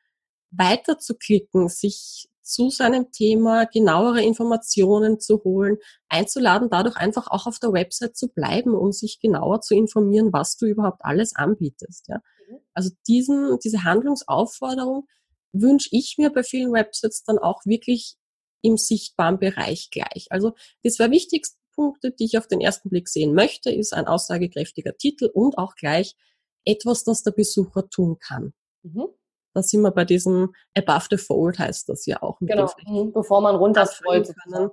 weiterzuklicken, 0.50 1.68
sich 1.68 2.28
zu 2.44 2.68
seinem 2.68 3.10
Thema 3.10 3.64
genauere 3.64 4.22
Informationen 4.22 5.18
zu 5.18 5.42
holen, 5.44 5.78
einzuladen, 6.08 6.68
dadurch 6.70 6.96
einfach 6.96 7.28
auch 7.28 7.46
auf 7.46 7.58
der 7.58 7.72
Website 7.72 8.16
zu 8.16 8.28
bleiben 8.28 8.74
und 8.74 8.94
sich 8.94 9.18
genauer 9.18 9.62
zu 9.62 9.74
informieren, 9.74 10.32
was 10.32 10.56
du 10.56 10.66
überhaupt 10.66 11.00
alles 11.02 11.34
anbietest. 11.34 12.06
Ja. 12.08 12.18
Mhm. 12.48 12.58
Also 12.74 12.90
diesen, 13.08 13.58
diese 13.64 13.82
Handlungsaufforderung 13.82 15.08
wünsche 15.52 15.88
ich 15.92 16.16
mir 16.18 16.30
bei 16.30 16.42
vielen 16.42 16.72
Websites 16.72 17.24
dann 17.24 17.38
auch 17.38 17.64
wirklich 17.64 18.16
im 18.60 18.76
sichtbaren 18.76 19.38
Bereich 19.38 19.90
gleich. 19.90 20.26
Also 20.30 20.54
das 20.82 20.98
war 20.98 21.10
wichtigst, 21.10 21.56
Punkte, 21.74 22.10
die 22.12 22.24
ich 22.24 22.38
auf 22.38 22.46
den 22.46 22.60
ersten 22.60 22.88
Blick 22.88 23.08
sehen 23.08 23.34
möchte, 23.34 23.70
ist 23.70 23.92
ein 23.92 24.06
aussagekräftiger 24.06 24.96
Titel 24.96 25.26
und 25.32 25.58
auch 25.58 25.74
gleich 25.74 26.16
etwas, 26.64 27.04
das 27.04 27.22
der 27.22 27.32
Besucher 27.32 27.88
tun 27.88 28.18
kann. 28.18 28.54
Mhm. 28.82 29.08
Da 29.54 29.62
sind 29.62 29.82
wir 29.82 29.92
bei 29.92 30.04
diesem 30.04 30.52
Above 30.76 31.06
the 31.10 31.16
Fold 31.16 31.58
heißt 31.58 31.88
das 31.88 32.06
ja 32.06 32.22
auch. 32.22 32.38
genau, 32.40 32.70
mhm. 32.86 33.12
bevor 33.12 33.40
man 33.40 33.54
runterscrollt. 33.54 34.34
Mhm. 34.48 34.70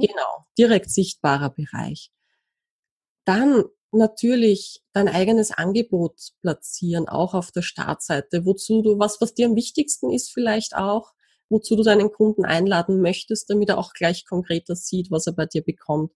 Genau, 0.00 0.46
direkt 0.58 0.90
sichtbarer 0.90 1.50
Bereich. 1.50 2.10
Dann 3.24 3.64
natürlich 3.90 4.82
dein 4.92 5.08
eigenes 5.08 5.50
Angebot 5.50 6.32
platzieren, 6.42 7.08
auch 7.08 7.34
auf 7.34 7.50
der 7.52 7.62
Startseite, 7.62 8.44
wozu 8.44 8.82
du, 8.82 8.98
was, 8.98 9.20
was 9.20 9.34
dir 9.34 9.46
am 9.46 9.56
wichtigsten 9.56 10.10
ist 10.10 10.30
vielleicht 10.30 10.76
auch, 10.76 11.12
wozu 11.48 11.76
du 11.76 11.82
deinen 11.82 12.12
Kunden 12.12 12.44
einladen 12.44 13.00
möchtest, 13.00 13.48
damit 13.48 13.70
er 13.70 13.78
auch 13.78 13.94
gleich 13.94 14.26
konkreter 14.26 14.76
sieht, 14.76 15.10
was 15.10 15.26
er 15.26 15.32
bei 15.32 15.46
dir 15.46 15.62
bekommt. 15.62 16.12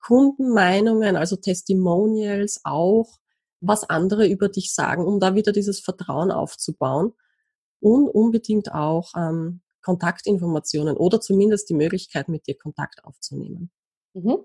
Kundenmeinungen, 0.00 1.16
also 1.16 1.36
Testimonials 1.36 2.60
auch, 2.64 3.18
was 3.60 3.88
andere 3.88 4.26
über 4.26 4.48
dich 4.48 4.72
sagen, 4.72 5.04
um 5.04 5.20
da 5.20 5.34
wieder 5.34 5.52
dieses 5.52 5.80
Vertrauen 5.80 6.30
aufzubauen 6.30 7.12
und 7.80 8.08
unbedingt 8.08 8.72
auch 8.72 9.12
ähm, 9.16 9.60
Kontaktinformationen 9.82 10.96
oder 10.96 11.20
zumindest 11.20 11.68
die 11.70 11.74
Möglichkeit, 11.74 12.28
mit 12.28 12.46
dir 12.46 12.56
Kontakt 12.56 13.04
aufzunehmen. 13.04 13.70
Mhm. 14.14 14.44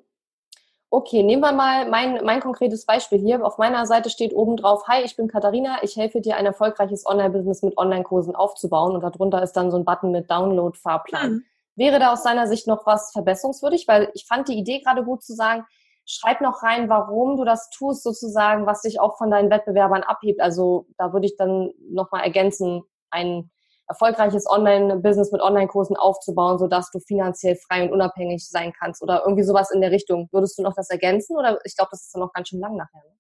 Okay, 0.90 1.24
nehmen 1.24 1.42
wir 1.42 1.52
mal 1.52 1.90
mein, 1.90 2.24
mein 2.24 2.40
konkretes 2.40 2.86
Beispiel 2.86 3.18
hier. 3.18 3.44
Auf 3.44 3.58
meiner 3.58 3.88
Seite 3.88 4.12
steht 4.12 4.32
oben 4.32 4.58
drauf, 4.58 4.88
hi, 4.88 5.02
ich 5.04 5.16
bin 5.16 5.28
Katharina, 5.28 5.80
ich 5.82 5.96
helfe 5.98 6.22
dir, 6.22 6.38
ein 6.38 6.46
erfolgreiches 6.46 7.08
Online-Business 7.08 7.64
mit 7.64 7.78
Online-Kursen 7.80 8.36
aufzubauen. 8.36 8.94
Und 8.94 9.02
darunter 9.02 9.42
ist 9.42 9.54
dann 9.54 9.72
so 9.72 9.78
ein 9.78 9.86
Button 9.86 10.12
mit 10.12 10.30
Download-Fahrplan. 10.30 11.32
Mhm. 11.32 11.46
Wäre 11.76 12.00
da 12.00 12.14
aus 12.14 12.24
deiner 12.24 12.48
Sicht 12.48 12.68
noch 12.68 12.86
was 12.86 13.12
verbesserungswürdig? 13.12 13.88
Weil 13.88 14.12
ich 14.14 14.26
fand 14.28 14.48
die 14.48 14.58
Idee 14.58 14.82
gerade 14.82 15.04
gut 15.04 15.24
zu 15.24 15.34
sagen, 15.34 15.66
schreib 16.06 16.42
noch 16.42 16.64
rein, 16.64 16.90
warum 16.90 17.38
du 17.38 17.46
das 17.46 17.70
tust, 17.70 18.04
sozusagen, 18.04 18.66
was 18.66 18.82
dich 18.82 19.00
auch 19.00 19.18
von 19.18 19.32
deinen 19.32 19.50
Wettbewerbern 19.50 20.04
abhebt. 20.04 20.42
Also 20.42 20.88
da 20.98 21.14
würde 21.14 21.26
ich 21.26 21.38
dann 21.38 21.72
nochmal 21.90 22.24
ergänzen, 22.24 22.84
ein 23.10 23.50
erfolgreiches 23.88 24.50
Online-Business 24.50 25.32
mit 25.32 25.42
Online-Kursen 25.42 25.96
aufzubauen, 25.98 26.58
sodass 26.58 26.90
du 26.92 27.00
finanziell 27.00 27.56
frei 27.56 27.84
und 27.84 27.94
unabhängig 27.94 28.48
sein 28.48 28.74
kannst 28.78 29.02
oder 29.02 29.24
irgendwie 29.24 29.44
sowas 29.44 29.72
in 29.72 29.82
der 29.82 29.92
Richtung. 29.92 30.30
Würdest 30.32 30.58
du 30.58 30.64
noch 30.64 30.74
das 30.74 30.90
ergänzen 30.90 31.36
oder 31.38 31.60
ich 31.64 31.76
glaube, 31.76 31.90
das 31.92 32.04
ist 32.04 32.16
dann 32.16 32.22
noch 32.22 32.34
ganz 32.34 32.50
schön 32.50 32.60
lang 32.60 32.76
nachher. 32.76 33.02
Ne? 33.04 33.16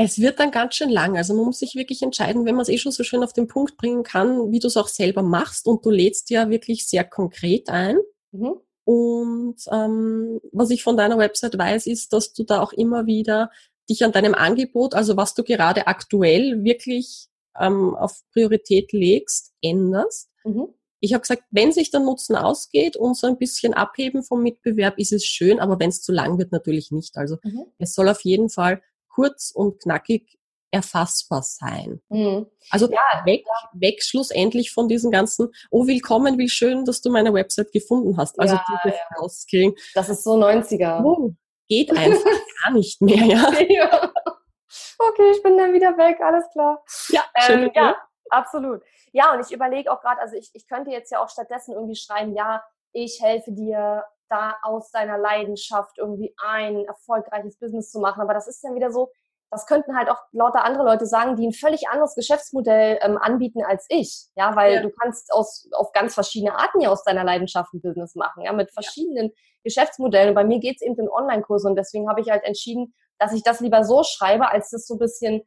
Es 0.00 0.20
wird 0.20 0.38
dann 0.38 0.52
ganz 0.52 0.76
schön 0.76 0.90
lang. 0.90 1.16
Also 1.16 1.34
man 1.34 1.46
muss 1.46 1.58
sich 1.58 1.74
wirklich 1.74 2.02
entscheiden, 2.02 2.44
wenn 2.44 2.54
man 2.54 2.62
es 2.62 2.68
eh 2.68 2.78
schon 2.78 2.92
so 2.92 3.02
schön 3.02 3.24
auf 3.24 3.32
den 3.32 3.48
Punkt 3.48 3.76
bringen 3.76 4.04
kann, 4.04 4.52
wie 4.52 4.60
du 4.60 4.68
es 4.68 4.76
auch 4.76 4.86
selber 4.86 5.22
machst 5.22 5.66
und 5.66 5.84
du 5.84 5.90
lädst 5.90 6.30
ja 6.30 6.48
wirklich 6.50 6.86
sehr 6.86 7.02
konkret 7.02 7.68
ein. 7.68 7.98
Mhm. 8.30 8.60
Und 8.84 9.56
ähm, 9.72 10.40
was 10.52 10.70
ich 10.70 10.84
von 10.84 10.96
deiner 10.96 11.18
Website 11.18 11.58
weiß, 11.58 11.88
ist, 11.88 12.12
dass 12.12 12.32
du 12.32 12.44
da 12.44 12.62
auch 12.62 12.72
immer 12.72 13.06
wieder 13.06 13.50
dich 13.90 14.04
an 14.04 14.12
deinem 14.12 14.34
Angebot, 14.34 14.94
also 14.94 15.16
was 15.16 15.34
du 15.34 15.42
gerade 15.42 15.88
aktuell 15.88 16.62
wirklich 16.62 17.26
ähm, 17.58 17.96
auf 17.96 18.22
Priorität 18.32 18.92
legst, 18.92 19.52
änderst. 19.62 20.30
Mhm. 20.44 20.68
Ich 21.00 21.12
habe 21.12 21.22
gesagt, 21.22 21.42
wenn 21.50 21.72
sich 21.72 21.90
der 21.90 22.00
Nutzen 22.00 22.36
ausgeht 22.36 22.96
und 22.96 23.16
so 23.16 23.26
ein 23.26 23.36
bisschen 23.36 23.74
abheben 23.74 24.22
vom 24.22 24.44
Mitbewerb, 24.44 24.96
ist 24.96 25.12
es 25.12 25.24
schön, 25.24 25.58
aber 25.58 25.80
wenn 25.80 25.90
es 25.90 26.02
zu 26.02 26.12
lang 26.12 26.38
wird, 26.38 26.52
natürlich 26.52 26.92
nicht. 26.92 27.16
Also 27.16 27.38
mhm. 27.42 27.64
es 27.78 27.94
soll 27.94 28.08
auf 28.08 28.20
jeden 28.20 28.48
Fall 28.48 28.80
kurz 29.08 29.50
und 29.50 29.82
knackig 29.82 30.38
erfassbar 30.70 31.42
sein. 31.42 32.00
Mhm. 32.08 32.46
Also 32.70 32.90
ja, 32.90 33.24
weg, 33.24 33.44
ja. 33.46 33.70
weg 33.72 34.02
schlussendlich 34.02 34.72
von 34.72 34.88
diesen 34.88 35.10
ganzen, 35.10 35.48
oh 35.70 35.86
willkommen, 35.86 36.38
wie 36.38 36.48
schön, 36.48 36.84
dass 36.84 37.00
du 37.00 37.10
meine 37.10 37.32
Website 37.32 37.72
gefunden 37.72 38.16
hast. 38.18 38.38
Also 38.38 38.56
ja, 38.56 38.64
diese 38.84 38.94
ja. 38.94 39.72
Das 39.94 40.08
ist 40.08 40.24
so 40.24 40.32
90er. 40.32 41.02
Oh, 41.02 41.32
geht 41.68 41.90
einfach 41.90 42.24
gar 42.64 42.72
nicht 42.72 43.00
mehr, 43.00 43.16
ja. 43.68 44.12
Okay, 44.98 45.30
ich 45.32 45.42
bin 45.42 45.56
dann 45.56 45.72
wieder 45.72 45.96
weg, 45.96 46.20
alles 46.20 46.44
klar. 46.52 46.82
Ja, 47.08 47.24
schön, 47.40 47.62
ähm, 47.64 47.70
ja, 47.74 47.96
absolut. 48.30 48.82
Ja, 49.12 49.32
und 49.32 49.40
ich 49.40 49.52
überlege 49.52 49.90
auch 49.90 50.00
gerade, 50.00 50.20
also 50.20 50.36
ich, 50.36 50.50
ich 50.52 50.66
könnte 50.68 50.90
jetzt 50.90 51.10
ja 51.10 51.22
auch 51.22 51.30
stattdessen 51.30 51.72
irgendwie 51.72 51.96
schreiben, 51.96 52.34
ja, 52.34 52.62
ich 52.92 53.20
helfe 53.22 53.52
dir 53.52 54.04
da 54.28 54.56
aus 54.62 54.90
deiner 54.90 55.18
Leidenschaft 55.18 55.98
irgendwie 55.98 56.34
ein 56.38 56.84
erfolgreiches 56.84 57.58
Business 57.58 57.90
zu 57.90 58.00
machen. 58.00 58.20
Aber 58.20 58.34
das 58.34 58.46
ist 58.46 58.62
dann 58.62 58.74
wieder 58.74 58.90
so, 58.90 59.10
das 59.50 59.66
könnten 59.66 59.96
halt 59.96 60.10
auch 60.10 60.20
lauter 60.32 60.64
andere 60.64 60.84
Leute 60.84 61.06
sagen, 61.06 61.36
die 61.36 61.46
ein 61.46 61.52
völlig 61.52 61.88
anderes 61.88 62.14
Geschäftsmodell 62.14 62.98
ähm, 63.00 63.16
anbieten 63.16 63.62
als 63.64 63.86
ich. 63.88 64.26
Ja, 64.36 64.54
weil 64.56 64.74
ja. 64.74 64.82
du 64.82 64.90
kannst 64.90 65.32
aus, 65.32 65.68
auf 65.72 65.92
ganz 65.92 66.14
verschiedene 66.14 66.56
Arten 66.56 66.80
ja 66.80 66.90
aus 66.90 67.02
deiner 67.04 67.24
Leidenschaft 67.24 67.72
ein 67.72 67.80
Business 67.80 68.14
machen, 68.14 68.42
ja, 68.44 68.52
mit 68.52 68.70
verschiedenen 68.72 69.28
ja. 69.28 69.34
Geschäftsmodellen. 69.64 70.30
Und 70.30 70.34
bei 70.34 70.44
mir 70.44 70.60
geht's 70.60 70.82
eben 70.82 70.98
in 70.98 71.08
Online-Kurse 71.08 71.68
und 71.68 71.76
deswegen 71.76 72.08
habe 72.08 72.20
ich 72.20 72.30
halt 72.30 72.44
entschieden, 72.44 72.94
dass 73.18 73.32
ich 73.32 73.42
das 73.42 73.60
lieber 73.60 73.84
so 73.84 74.02
schreibe, 74.04 74.50
als 74.50 74.70
das 74.70 74.86
so 74.86 74.94
ein 74.94 74.98
bisschen 74.98 75.42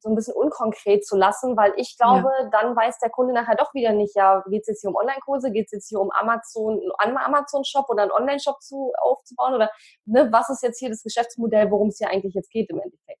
so 0.00 0.08
ein 0.08 0.14
bisschen 0.14 0.34
unkonkret 0.34 1.06
zu 1.06 1.16
lassen, 1.16 1.56
weil 1.56 1.72
ich 1.76 1.96
glaube, 1.98 2.30
ja. 2.38 2.48
dann 2.50 2.74
weiß 2.74 2.98
der 2.98 3.10
Kunde 3.10 3.34
nachher 3.34 3.54
doch 3.54 3.72
wieder 3.74 3.92
nicht, 3.92 4.16
ja, 4.16 4.42
geht 4.48 4.62
es 4.62 4.68
jetzt 4.68 4.80
hier 4.80 4.90
um 4.90 4.96
Online-Kurse, 4.96 5.52
geht 5.52 5.66
es 5.66 5.72
jetzt 5.72 5.88
hier 5.88 6.00
um 6.00 6.10
Amazon, 6.10 6.80
einen 6.98 7.18
Amazon-Shop 7.18 7.88
oder 7.88 8.02
einen 8.02 8.12
Online-Shop 8.12 8.60
zu, 8.62 8.92
aufzubauen 9.02 9.54
oder 9.54 9.70
ne, 10.06 10.28
was 10.32 10.48
ist 10.48 10.62
jetzt 10.62 10.78
hier 10.78 10.88
das 10.88 11.02
Geschäftsmodell, 11.02 11.70
worum 11.70 11.88
es 11.88 11.98
hier 11.98 12.08
eigentlich 12.08 12.34
jetzt 12.34 12.50
geht 12.50 12.70
im 12.70 12.80
Endeffekt. 12.80 13.20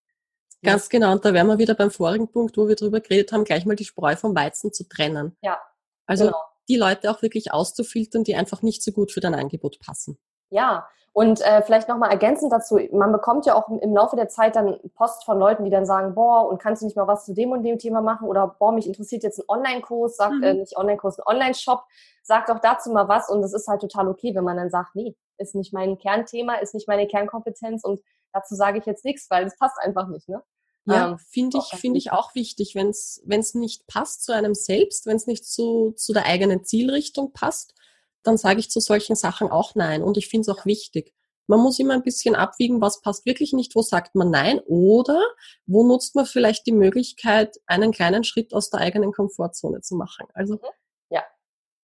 Ganz 0.62 0.88
genau, 0.88 1.12
und 1.12 1.24
da 1.24 1.32
wären 1.32 1.46
wir 1.46 1.58
wieder 1.58 1.74
beim 1.74 1.90
vorigen 1.90 2.30
Punkt, 2.30 2.56
wo 2.56 2.68
wir 2.68 2.76
drüber 2.76 3.00
geredet 3.00 3.32
haben, 3.32 3.44
gleich 3.44 3.64
mal 3.64 3.76
die 3.76 3.84
Spreu 3.84 4.16
vom 4.16 4.34
Weizen 4.34 4.72
zu 4.72 4.88
trennen. 4.88 5.36
Ja. 5.40 5.58
Also 6.06 6.26
genau. 6.26 6.38
die 6.68 6.76
Leute 6.76 7.10
auch 7.10 7.22
wirklich 7.22 7.52
auszufiltern, 7.52 8.24
die 8.24 8.34
einfach 8.34 8.60
nicht 8.62 8.82
so 8.82 8.92
gut 8.92 9.12
für 9.12 9.20
dein 9.20 9.34
Angebot 9.34 9.78
passen. 9.80 10.18
Ja, 10.50 10.86
und 11.12 11.40
äh, 11.40 11.62
vielleicht 11.62 11.88
nochmal 11.88 12.10
ergänzend 12.10 12.52
dazu, 12.52 12.78
man 12.92 13.10
bekommt 13.10 13.44
ja 13.44 13.56
auch 13.56 13.68
im 13.68 13.94
Laufe 13.94 14.14
der 14.14 14.28
Zeit 14.28 14.54
dann 14.54 14.78
Post 14.94 15.24
von 15.24 15.38
Leuten, 15.38 15.64
die 15.64 15.70
dann 15.70 15.84
sagen, 15.84 16.14
boah, 16.14 16.48
und 16.48 16.62
kannst 16.62 16.82
du 16.82 16.86
nicht 16.86 16.96
mal 16.96 17.08
was 17.08 17.24
zu 17.24 17.34
dem 17.34 17.50
und 17.50 17.64
dem 17.64 17.78
Thema 17.78 18.00
machen? 18.00 18.28
Oder 18.28 18.54
boah, 18.58 18.70
mich 18.70 18.86
interessiert 18.86 19.24
jetzt 19.24 19.40
ein 19.40 19.44
Online-Kurs, 19.48 20.16
sagt 20.16 20.34
mhm. 20.34 20.42
äh, 20.42 20.54
nicht 20.54 20.76
Online-Kurs, 20.76 21.18
ein 21.18 21.24
Online-Shop, 21.26 21.82
sag 22.22 22.46
doch 22.46 22.60
dazu 22.60 22.92
mal 22.92 23.08
was. 23.08 23.28
Und 23.28 23.42
es 23.42 23.52
ist 23.52 23.66
halt 23.66 23.80
total 23.80 24.06
okay, 24.08 24.34
wenn 24.36 24.44
man 24.44 24.56
dann 24.56 24.70
sagt, 24.70 24.94
nee, 24.94 25.16
ist 25.38 25.56
nicht 25.56 25.72
mein 25.72 25.98
Kernthema, 25.98 26.54
ist 26.56 26.74
nicht 26.74 26.86
meine 26.86 27.08
Kernkompetenz 27.08 27.82
und 27.82 28.00
dazu 28.32 28.54
sage 28.54 28.78
ich 28.78 28.86
jetzt 28.86 29.04
nichts, 29.04 29.28
weil 29.30 29.46
es 29.46 29.58
passt 29.58 29.78
einfach 29.80 30.06
nicht, 30.06 30.28
ne? 30.28 30.42
Ja, 30.86 31.10
ähm, 31.10 31.18
finde 31.18 31.58
ich, 31.58 31.78
finde 31.78 31.98
ich 31.98 32.12
auch 32.12 32.34
wichtig, 32.34 32.74
wenn 32.74 32.88
es 32.88 33.54
nicht 33.54 33.86
passt 33.86 34.24
zu 34.24 34.32
einem 34.32 34.54
selbst, 34.54 35.06
wenn 35.06 35.16
es 35.16 35.26
nicht 35.26 35.44
zu, 35.44 35.92
zu 35.92 36.12
der 36.12 36.24
eigenen 36.24 36.64
Zielrichtung 36.64 37.32
passt, 37.32 37.74
dann 38.22 38.36
sage 38.36 38.60
ich 38.60 38.70
zu 38.70 38.80
solchen 38.80 39.16
Sachen 39.16 39.50
auch 39.50 39.74
Nein. 39.74 40.02
Und 40.02 40.16
ich 40.16 40.28
finde 40.28 40.50
es 40.50 40.56
auch 40.56 40.66
wichtig. 40.66 41.14
Man 41.46 41.60
muss 41.60 41.80
immer 41.80 41.94
ein 41.94 42.02
bisschen 42.02 42.36
abwiegen, 42.36 42.80
was 42.80 43.00
passt 43.00 43.26
wirklich 43.26 43.52
nicht, 43.52 43.74
wo 43.74 43.82
sagt 43.82 44.14
man 44.14 44.30
Nein 44.30 44.60
oder 44.66 45.20
wo 45.66 45.84
nutzt 45.84 46.14
man 46.14 46.26
vielleicht 46.26 46.66
die 46.66 46.72
Möglichkeit, 46.72 47.56
einen 47.66 47.90
kleinen 47.90 48.22
Schritt 48.22 48.54
aus 48.54 48.70
der 48.70 48.80
eigenen 48.80 49.12
Komfortzone 49.12 49.80
zu 49.80 49.96
machen. 49.96 50.26
Also 50.32 50.54
mhm. 50.54 50.60
ja, 51.08 51.24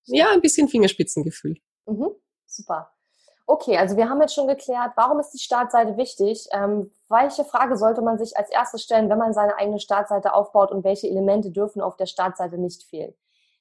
ja 0.05 0.31
ein 0.31 0.41
bisschen 0.41 0.69
Fingerspitzengefühl. 0.69 1.57
Mhm. 1.85 2.11
Super. 2.45 2.93
Okay, 3.45 3.77
also 3.77 3.95
wir 3.95 4.09
haben 4.09 4.21
jetzt 4.21 4.35
schon 4.35 4.47
geklärt, 4.47 4.91
warum 4.95 5.19
ist 5.19 5.31
die 5.31 5.39
Startseite 5.39 5.95
wichtig? 5.95 6.47
Ähm, 6.51 6.91
welche 7.07 7.45
Frage 7.45 7.77
sollte 7.77 8.01
man 8.01 8.17
sich 8.17 8.37
als 8.37 8.49
erstes 8.49 8.83
stellen, 8.83 9.09
wenn 9.09 9.17
man 9.17 9.33
seine 9.33 9.57
eigene 9.57 9.79
Startseite 9.79 10.33
aufbaut 10.33 10.71
und 10.71 10.83
welche 10.83 11.07
Elemente 11.07 11.51
dürfen 11.51 11.81
auf 11.81 11.95
der 11.95 12.07
Startseite 12.07 12.57
nicht 12.57 12.83
fehlen? 12.83 13.13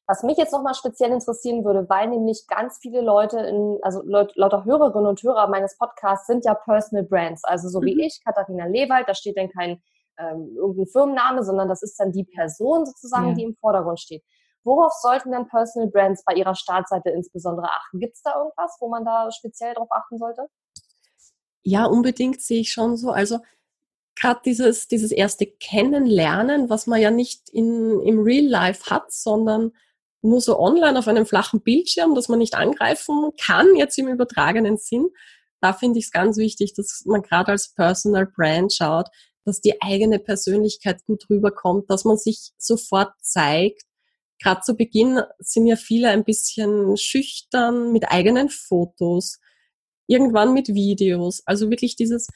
Was 0.09 0.23
mich 0.23 0.37
jetzt 0.37 0.53
nochmal 0.53 0.75
speziell 0.75 1.11
interessieren 1.11 1.65
würde, 1.65 1.89
weil 1.89 2.09
nämlich 2.09 2.47
ganz 2.49 2.79
viele 2.81 3.01
Leute, 3.01 3.41
in, 3.41 3.79
also 3.83 4.03
lauter 4.05 4.65
Hörerinnen 4.65 5.09
und 5.09 5.23
Hörer 5.23 5.49
meines 5.49 5.77
Podcasts 5.79 6.29
sind 6.29 6.45
ja 6.45 6.55
Personal 6.55 7.05
Brands. 7.05 7.43
Also 7.43 7.69
so 7.69 7.81
mhm. 7.81 7.87
wie 7.87 8.07
ich, 8.07 8.21
Katharina 8.25 8.67
Lewald, 8.67 9.09
da 9.09 9.15
steht 9.15 9.37
dann 9.37 9.51
kein 9.51 9.83
ähm, 10.19 10.55
irgendein 10.57 10.87
Firmenname, 10.87 11.43
sondern 11.43 11.69
das 11.69 11.83
ist 11.83 11.99
dann 11.99 12.13
die 12.13 12.25
Person 12.25 12.87
sozusagen, 12.87 13.29
ja. 13.29 13.35
die 13.35 13.43
im 13.43 13.57
Vordergrund 13.57 14.01
steht. 14.01 14.23
Worauf 14.65 14.93
sollten 15.01 15.33
denn 15.33 15.47
Personal 15.49 15.91
Brands 15.91 16.25
bei 16.25 16.35
ihrer 16.35 16.55
Startseite 16.55 17.11
insbesondere 17.11 17.69
achten? 17.69 18.01
Gibt 18.01 18.15
es 18.15 18.23
da 18.23 18.37
irgendwas, 18.37 18.77
wo 18.81 18.89
man 18.89 19.05
da 19.05 19.31
speziell 19.31 19.75
darauf 19.75 19.91
achten 19.91 20.19
sollte? 20.19 20.47
Ja, 21.63 21.87
unbedingt 21.87 22.41
sehe 22.41 22.61
ich 22.61 22.73
schon 22.73 22.97
so. 22.97 23.11
Also 23.11 23.41
gerade 24.17 24.41
dieses, 24.45 24.89
dieses 24.89 25.13
erste 25.13 25.47
Kennenlernen, 25.47 26.71
was 26.71 26.87
man 26.87 27.01
ja 27.01 27.11
nicht 27.11 27.49
in, 27.51 28.01
im 28.01 28.21
Real 28.21 28.47
Life 28.47 28.91
hat, 28.91 29.13
sondern 29.13 29.73
nur 30.23 30.41
so 30.41 30.59
online 30.59 30.99
auf 30.99 31.09
einem 31.09 31.27
flachen 31.27 31.63
Bildschirm, 31.63 32.15
dass 32.15 32.29
man 32.29 32.39
nicht 32.39 32.55
angreifen 32.55 33.31
kann, 33.41 33.77
jetzt 33.77 33.99
im 33.99 34.09
übertragenen 34.09 34.77
Sinn. 34.77 35.09
Da 35.61 35.73
finde 35.73 35.99
ich 35.99 36.07
es 36.07 36.11
ganz 36.11 36.37
wichtig, 36.37 36.75
dass 36.75 37.03
man 37.07 37.23
gerade 37.23 37.53
als 37.53 37.73
Personal 37.75 38.27
Brand 38.27 38.73
schaut, 38.73 39.07
dass 39.45 39.61
die 39.61 39.81
eigene 39.81 40.19
Persönlichkeit 40.19 41.05
gut 41.07 41.31
rüberkommt, 41.31 41.89
dass 41.91 42.05
man 42.05 42.19
sich 42.19 42.51
sofort 42.59 43.13
zeigt. 43.23 43.83
Gerade 44.43 44.61
zu 44.61 44.75
Beginn 44.75 45.21
sind 45.39 45.67
ja 45.67 45.77
viele 45.77 46.11
ein 46.11 46.25
bisschen 46.25 46.97
schüchtern 46.97 47.93
mit 47.93 48.11
eigenen 48.11 48.51
Fotos, 48.51 49.39
irgendwann 50.09 50.53
mit 50.53 50.69
Videos. 50.69 51.43
Also 51.47 51.71
wirklich 51.71 51.97
dieses 51.97 52.27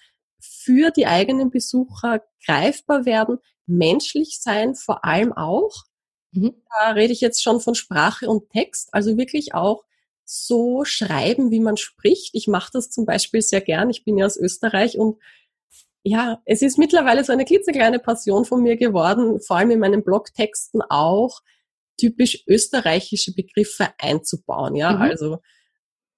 für 0.41 0.91
die 0.91 1.07
eigenen 1.07 1.51
Besucher 1.51 2.23
greifbar 2.47 3.05
werden, 3.05 3.39
menschlich 3.67 4.39
sein 4.41 4.75
vor 4.75 5.05
allem 5.05 5.33
auch, 5.33 5.85
Mhm. 6.33 6.55
Da 6.79 6.93
rede 6.93 7.13
ich 7.13 7.21
jetzt 7.21 7.43
schon 7.43 7.61
von 7.61 7.75
Sprache 7.75 8.29
und 8.29 8.51
Text, 8.51 8.89
also 8.93 9.17
wirklich 9.17 9.55
auch 9.55 9.85
so 10.25 10.85
schreiben, 10.85 11.51
wie 11.51 11.61
man 11.61 11.77
spricht. 11.77 12.35
Ich 12.35 12.47
mache 12.47 12.71
das 12.73 12.91
zum 12.91 13.05
Beispiel 13.05 13.43
sehr 13.43 13.61
gern. 13.61 13.91
Ich 13.91 14.05
bin 14.05 14.17
ja 14.17 14.27
aus 14.27 14.37
Österreich 14.37 14.97
und 14.97 15.19
ja, 16.03 16.41
es 16.45 16.63
ist 16.63 16.79
mittlerweile 16.79 17.25
so 17.25 17.33
eine 17.33 17.45
klitzekleine 17.45 17.99
Passion 17.99 18.45
von 18.45 18.63
mir 18.63 18.77
geworden, 18.77 19.41
vor 19.41 19.57
allem 19.57 19.73
in 19.73 19.81
meinen 19.81 20.05
Blogtexten 20.05 20.83
auch 20.83 21.41
typisch 21.99 22.45
österreichische 22.47 23.35
Begriffe 23.35 23.89
einzubauen. 23.99 24.77
Ja, 24.77 24.93
mhm. 24.93 25.03
also 25.03 25.39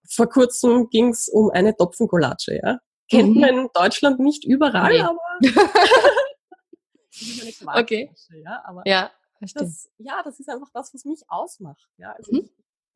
vor 0.08 0.28
kurzem 0.28 0.88
ging 0.90 1.08
es 1.08 1.28
um 1.28 1.50
eine 1.50 1.74
Topfengulatsche. 1.74 2.60
Ja, 2.62 2.78
kennt 3.10 3.34
mhm. 3.34 3.40
man 3.40 3.58
in 3.58 3.68
Deutschland 3.74 4.20
nicht 4.20 4.44
überall, 4.44 4.92
nee. 4.92 5.00
aber 5.00 5.18
okay. 7.80 8.10
Ja, 8.44 8.62
aber 8.64 8.82
ja. 8.84 9.10
Das, 9.54 9.90
ja, 9.98 10.22
das 10.22 10.40
ist 10.40 10.48
einfach 10.48 10.70
das, 10.72 10.94
was 10.94 11.04
mich 11.04 11.22
ausmacht. 11.28 11.88
Ja, 11.96 12.12
also 12.12 12.32
mhm. 12.32 12.50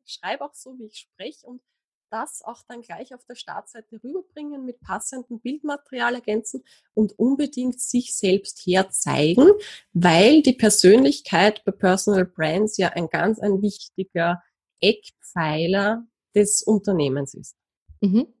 ich 0.05 0.13
schreibe 0.13 0.45
auch 0.45 0.53
so, 0.53 0.77
wie 0.79 0.85
ich 0.85 0.97
spreche 0.97 1.45
und 1.45 1.61
das 2.09 2.41
auch 2.41 2.61
dann 2.67 2.81
gleich 2.81 3.13
auf 3.13 3.25
der 3.25 3.35
Startseite 3.35 4.01
rüberbringen, 4.03 4.65
mit 4.65 4.79
passendem 4.79 5.39
Bildmaterial 5.39 6.15
ergänzen 6.15 6.63
und 6.93 7.17
unbedingt 7.19 7.81
sich 7.81 8.15
selbst 8.15 8.65
herzeigen, 8.65 9.49
weil 9.93 10.41
die 10.41 10.53
Persönlichkeit 10.53 11.63
bei 11.65 11.71
Personal 11.71 12.25
Brands 12.25 12.77
ja 12.77 12.89
ein 12.89 13.09
ganz 13.09 13.39
ein 13.39 13.61
wichtiger 13.61 14.41
Eckpfeiler 14.79 16.07
des 16.35 16.63
Unternehmens 16.63 17.33
ist. 17.33 17.55
Mhm. 18.01 18.33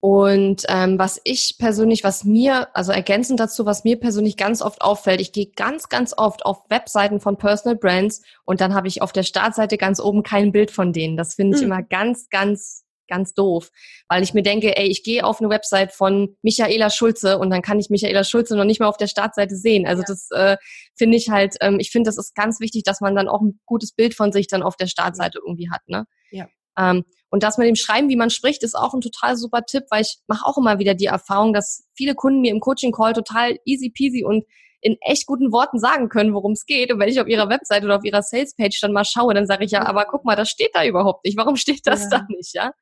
Und 0.00 0.64
ähm, 0.68 0.98
was 0.98 1.20
ich 1.24 1.56
persönlich, 1.58 2.04
was 2.04 2.24
mir, 2.24 2.68
also 2.74 2.92
ergänzend 2.92 3.40
dazu, 3.40 3.64
was 3.64 3.84
mir 3.84 3.98
persönlich 3.98 4.36
ganz 4.36 4.60
oft 4.60 4.82
auffällt, 4.82 5.20
ich 5.20 5.32
gehe 5.32 5.50
ganz, 5.56 5.88
ganz 5.88 6.14
oft 6.16 6.44
auf 6.44 6.58
Webseiten 6.68 7.18
von 7.18 7.38
Personal 7.38 7.76
Brands 7.76 8.22
und 8.44 8.60
dann 8.60 8.74
habe 8.74 8.88
ich 8.88 9.00
auf 9.00 9.12
der 9.12 9.22
Startseite 9.22 9.78
ganz 9.78 9.98
oben 9.98 10.22
kein 10.22 10.52
Bild 10.52 10.70
von 10.70 10.92
denen. 10.92 11.16
Das 11.16 11.34
finde 11.34 11.56
ich 11.56 11.62
mhm. 11.62 11.72
immer 11.72 11.82
ganz, 11.82 12.28
ganz, 12.28 12.84
ganz 13.08 13.34
doof, 13.34 13.70
weil 14.08 14.22
ich 14.22 14.34
mir 14.34 14.42
denke, 14.42 14.76
ey, 14.76 14.86
ich 14.86 15.02
gehe 15.02 15.24
auf 15.24 15.40
eine 15.40 15.48
Website 15.48 15.92
von 15.92 16.36
Michaela 16.42 16.90
Schulze 16.90 17.38
und 17.38 17.50
dann 17.50 17.62
kann 17.62 17.78
ich 17.80 17.88
Michaela 17.88 18.24
Schulze 18.24 18.56
noch 18.56 18.64
nicht 18.64 18.80
mal 18.80 18.88
auf 18.88 18.96
der 18.98 19.06
Startseite 19.06 19.56
sehen. 19.56 19.86
Also 19.86 20.02
ja. 20.02 20.06
das 20.08 20.28
äh, 20.32 20.56
finde 20.94 21.16
ich 21.16 21.30
halt, 21.30 21.56
ähm, 21.60 21.78
ich 21.80 21.90
finde, 21.90 22.08
das 22.08 22.18
ist 22.18 22.34
ganz 22.34 22.60
wichtig, 22.60 22.82
dass 22.82 23.00
man 23.00 23.14
dann 23.14 23.28
auch 23.28 23.40
ein 23.40 23.60
gutes 23.64 23.92
Bild 23.92 24.14
von 24.14 24.30
sich 24.30 24.46
dann 24.46 24.62
auf 24.62 24.76
der 24.76 24.88
Startseite 24.88 25.38
irgendwie 25.44 25.70
hat. 25.70 25.82
Ne? 25.86 26.04
Ja. 26.30 26.48
Ähm, 26.78 27.04
und 27.30 27.42
das 27.42 27.58
mit 27.58 27.66
dem 27.66 27.76
Schreiben, 27.76 28.08
wie 28.08 28.16
man 28.16 28.30
spricht, 28.30 28.62
ist 28.62 28.74
auch 28.74 28.94
ein 28.94 29.00
total 29.00 29.36
super 29.36 29.64
Tipp, 29.64 29.84
weil 29.90 30.02
ich 30.02 30.18
mache 30.26 30.46
auch 30.46 30.56
immer 30.56 30.78
wieder 30.78 30.94
die 30.94 31.06
Erfahrung, 31.06 31.52
dass 31.52 31.84
viele 31.94 32.14
Kunden 32.14 32.40
mir 32.40 32.52
im 32.52 32.60
Coaching-Call 32.60 33.12
total 33.14 33.58
easy 33.64 33.90
peasy 33.90 34.24
und 34.24 34.44
in 34.80 34.96
echt 35.00 35.26
guten 35.26 35.52
Worten 35.52 35.78
sagen 35.78 36.08
können, 36.08 36.34
worum 36.34 36.52
es 36.52 36.66
geht. 36.66 36.92
Und 36.92 37.00
wenn 37.00 37.08
ich 37.08 37.20
auf 37.20 37.26
ihrer 37.26 37.48
Website 37.48 37.82
oder 37.82 37.96
auf 37.96 38.04
ihrer 38.04 38.22
Sales-Page 38.22 38.78
dann 38.80 38.92
mal 38.92 39.04
schaue, 39.04 39.34
dann 39.34 39.46
sage 39.46 39.64
ich 39.64 39.72
ja, 39.72 39.84
aber 39.84 40.04
guck 40.04 40.24
mal, 40.24 40.36
das 40.36 40.48
steht 40.48 40.70
da 40.74 40.84
überhaupt 40.84 41.24
nicht. 41.24 41.36
Warum 41.36 41.56
steht 41.56 41.80
das 41.84 42.04
ja. 42.04 42.10
da 42.10 42.26
nicht, 42.28 42.54
ja? 42.54 42.72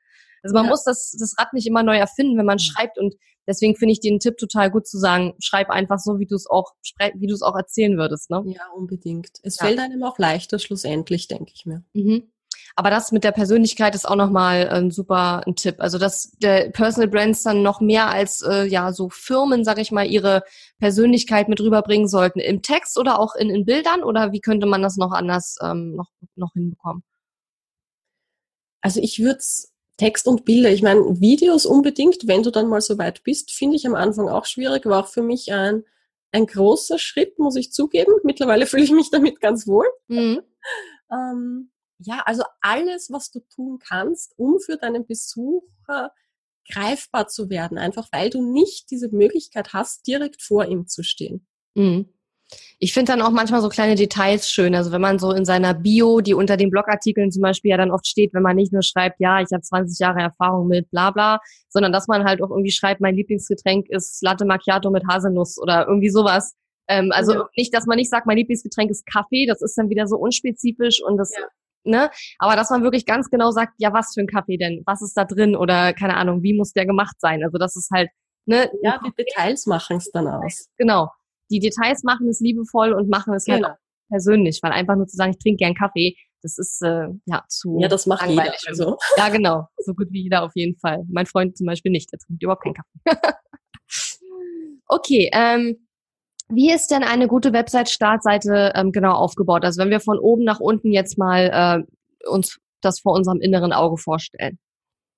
Also 0.43 0.53
man 0.55 0.65
ja. 0.65 0.71
muss 0.71 0.85
das, 0.85 1.17
das 1.19 1.35
Rad 1.39 1.55
nicht 1.55 1.67
immer 1.67 1.83
neu 1.83 1.97
erfinden, 1.97 2.37
wenn 2.37 2.45
man 2.45 2.59
schreibt 2.59 2.99
und 2.99 3.15
deswegen 3.47 3.77
finde 3.77 3.93
ich 3.93 4.01
den 4.01 4.19
Tipp 4.19 4.37
total 4.37 4.71
gut 4.71 4.87
zu 4.87 4.99
sagen, 4.99 5.33
schreib 5.39 5.71
einfach 5.71 5.99
so, 5.99 6.19
wie 6.19 6.27
du 6.27 6.35
es 6.35 6.47
auch, 6.47 6.73
wie 7.15 7.27
du 7.27 7.33
es 7.33 7.41
auch 7.41 7.57
erzählen 7.57 7.97
würdest, 7.97 8.29
ne? 8.29 8.43
Ja, 8.47 8.69
unbedingt. 8.77 9.31
Es 9.43 9.59
ja. 9.59 9.67
fällt 9.67 9.79
einem 9.79 10.03
auch 10.03 10.19
leichter 10.19 10.59
schlussendlich, 10.59 11.29
denke 11.29 11.53
ich 11.55 11.65
mir. 11.65 11.83
Mhm. 11.95 12.31
Aber 12.77 12.91
das 12.91 13.13
mit 13.13 13.25
der 13.25 13.33
Persönlichkeit 13.33 13.95
ist 13.95 14.09
auch 14.09 14.17
nochmal 14.17 14.69
ein 14.69 14.91
super 14.91 15.43
ein 15.47 15.57
Tipp. 15.57 15.77
Also 15.79 15.99
dass 15.99 16.33
der 16.43 16.71
Personal 16.71 17.09
Brands 17.09 17.43
dann 17.43 17.63
noch 17.63 17.81
mehr 17.81 18.09
als 18.09 18.43
äh, 18.43 18.65
ja 18.65 18.93
so 18.93 19.09
Firmen, 19.09 19.65
sag 19.65 19.79
ich 19.79 19.93
mal, 19.93 20.07
ihre 20.07 20.43
Persönlichkeit 20.79 21.49
mit 21.49 21.61
rüberbringen 21.61 22.09
sollten. 22.09 22.41
Im 22.41 22.63
Text 22.63 22.99
oder 22.99 23.19
auch 23.19 23.35
in, 23.35 23.51
in 23.51 23.65
Bildern 23.65 24.03
oder 24.03 24.33
wie 24.33 24.41
könnte 24.41 24.67
man 24.67 24.83
das 24.83 24.97
noch 24.97 25.13
anders 25.13 25.57
ähm, 25.63 25.95
noch, 25.97 26.11
noch 26.37 26.53
hinbekommen? 26.53 27.03
Also 28.81 29.01
ich 29.01 29.23
würde 29.23 29.41
Text 29.97 30.27
und 30.27 30.45
Bilder. 30.45 30.71
Ich 30.71 30.83
meine, 30.83 31.21
Videos 31.21 31.67
unbedingt, 31.67 32.27
wenn 32.27 32.43
du 32.43 32.51
dann 32.51 32.69
mal 32.69 32.81
so 32.81 32.99
weit 32.99 33.23
bist, 33.23 33.53
finde 33.53 33.77
ich 33.77 33.87
am 33.87 33.95
Anfang 33.95 34.29
auch 34.29 34.45
schwierig, 34.45 34.87
war 34.87 35.05
auch 35.05 35.09
für 35.09 35.23
mich 35.23 35.53
ein, 35.53 35.85
ein 36.33 36.47
großer 36.47 36.99
Schritt, 36.99 37.39
muss 37.39 37.57
ich 37.57 37.73
zugeben. 37.73 38.13
Mittlerweile 38.25 38.67
fühle 38.67 38.85
ich 38.85 38.91
mich 38.91 39.11
damit 39.11 39.41
ganz 39.41 39.67
wohl. 39.67 39.87
Mhm. 40.09 40.43
ähm, 41.11 41.71
ja, 42.05 42.23
also 42.27 42.43
alles, 42.61 43.11
was 43.11 43.31
du 43.31 43.41
tun 43.55 43.79
kannst, 43.79 44.35
um 44.37 44.59
für 44.61 44.77
deinen 44.77 45.07
Besucher 45.07 46.13
greifbar 46.71 47.29
zu 47.29 47.51
werden, 47.51 47.79
einfach 47.79 48.09
weil 48.13 48.31
du 48.31 48.43
nicht 48.43 48.91
diese 48.91 49.09
Möglichkeit 49.09 49.73
hast, 49.73 50.07
direkt 50.07 50.43
vor 50.43 50.65
ihm 50.65 50.87
zu 50.87 51.03
stehen. 51.03 51.47
Mhm. 51.75 52.09
Ich 52.79 52.93
finde 52.93 53.13
dann 53.13 53.23
auch 53.23 53.31
manchmal 53.31 53.63
so 53.63 53.69
kleine 53.69 53.95
Details 53.95 54.51
schön. 54.51 54.75
Also 54.75 54.93
wenn 54.93 55.01
man 55.01 55.19
so 55.19 55.33
in 55.33 55.45
seiner 55.45 55.75
Bio, 55.75 56.21
die 56.21 56.35
unter 56.35 56.57
den 56.57 56.71
Blogartikeln 56.71 57.33
zum 57.33 57.43
Beispiel 57.43 57.71
ja 57.71 57.77
dann 57.77 57.91
oft 57.91 58.07
steht, 58.07 58.35
wenn 58.35 58.43
man 58.43 58.57
nicht 58.57 58.73
nur 58.73 58.83
schreibt, 58.83 59.19
ja, 59.19 59.41
ich 59.41 59.49
habe 59.53 59.63
20 59.63 59.99
Jahre 59.99 60.21
Erfahrung 60.21 60.69
mit 60.69 60.91
bla 60.91 61.11
bla, 61.11 61.41
sondern 61.69 61.91
dass 61.91 62.07
man 62.07 62.25
halt 62.25 62.43
auch 62.43 62.51
irgendwie 62.51 62.71
schreibt, 62.71 63.01
mein 63.01 63.17
Lieblingsgetränk 63.17 63.89
ist 63.89 64.23
Latte 64.23 64.45
Macchiato 64.45 64.91
mit 64.91 65.05
Haselnuss 65.09 65.59
oder 65.59 65.87
irgendwie 65.89 66.11
sowas. 66.11 66.55
Ähm, 66.87 67.11
also 67.13 67.33
ja. 67.33 67.49
nicht, 67.57 67.75
dass 67.75 67.87
man 67.87 67.97
nicht 67.97 68.11
sagt, 68.11 68.27
mein 68.27 68.37
Lieblingsgetränk 68.37 68.91
ist 68.91 69.07
Kaffee, 69.07 69.47
das 69.47 69.63
ist 69.63 69.77
dann 69.77 69.89
wieder 69.89 70.07
so 70.07 70.17
unspezifisch 70.17 71.03
und 71.03 71.17
das 71.17 71.33
ja 71.37 71.45
ne? 71.85 72.11
Aber 72.39 72.57
dass 72.57 72.71
man 72.71 72.83
wirklich 72.83 73.07
ganz 73.07 73.31
genau 73.31 73.51
sagt, 73.51 73.75
ja, 73.79 73.93
was 73.93 74.13
für 74.15 74.21
ein 74.21 74.27
Kaffee 74.27 74.57
denn? 74.57 74.83
Was 74.87 75.03
ist 75.03 75.17
da 75.17 75.25
drin? 75.25 75.57
Oder 75.57 75.93
keine 75.93 76.17
Ahnung, 76.17 76.43
wie 76.43 76.57
muss 76.57 76.73
der 76.73 76.87
gemacht 76.87 77.17
sein? 77.21 77.43
Also 77.45 77.59
das 77.59 77.77
ist 77.77 77.91
halt, 77.93 78.11
ne? 78.47 78.71
Ja, 78.83 79.01
die 79.05 79.13
Details 79.17 79.67
machen 79.67 79.97
es 79.99 80.11
dann 80.11 80.27
aus. 80.27 80.69
Genau. 80.77 81.11
Die 81.51 81.61
Details 81.61 82.03
machen 82.03 82.29
es 82.29 82.41
liebevoll 82.41 82.93
und 82.93 83.09
machen 83.09 83.35
es 83.35 83.47
halt 83.47 83.59
genau. 83.59 83.69
halt 83.69 83.79
auch 83.79 84.09
persönlich, 84.09 84.61
weil 84.63 84.73
einfach 84.73 84.97
nur 84.97 85.07
zu 85.07 85.17
sagen, 85.17 85.33
ich 85.33 85.39
trinke 85.39 85.59
gern 85.59 85.75
Kaffee, 85.75 86.17
das 86.43 86.59
ist 86.59 86.83
äh, 86.83 87.09
ja 87.25 87.43
zu 87.49 87.79
Ja, 87.81 87.89
das 87.89 88.07
macht 88.07 88.29
jeder. 88.29 88.53
Also. 88.67 88.99
Ja, 89.17 89.29
genau. 89.31 89.67
So 89.79 89.95
gut 89.95 90.09
wie 90.11 90.25
jeder 90.25 90.43
auf 90.43 90.53
jeden 90.55 90.79
Fall. 90.79 91.05
Mein 91.11 91.27
Freund 91.27 91.57
zum 91.57 91.67
Beispiel 91.67 91.91
nicht, 91.91 92.13
der 92.13 92.19
trinkt 92.19 92.43
überhaupt 92.43 92.63
keinen 92.63 92.75
Kaffee. 92.75 93.01
okay, 94.87 95.31
ähm, 95.33 95.87
wie 96.49 96.73
ist 96.73 96.91
denn 96.91 97.03
eine 97.03 97.27
gute 97.27 97.53
Website-Startseite 97.53 98.73
ähm, 98.75 98.93
genau 98.93 99.13
aufgebaut? 99.13 99.65
Also 99.65 99.81
wenn 99.81 99.91
wir 99.91 100.01
von 100.01 100.19
oben 100.19 100.45
nach 100.45 100.61
unten 100.61 100.93
jetzt 100.93 101.19
mal 101.19 101.85
äh, 101.85 102.29
uns 102.29 102.59
das 102.81 103.01
vor 103.01 103.15
unserem 103.15 103.41
inneren 103.41 103.73
Auge 103.73 103.97
vorstellen. 103.97 104.59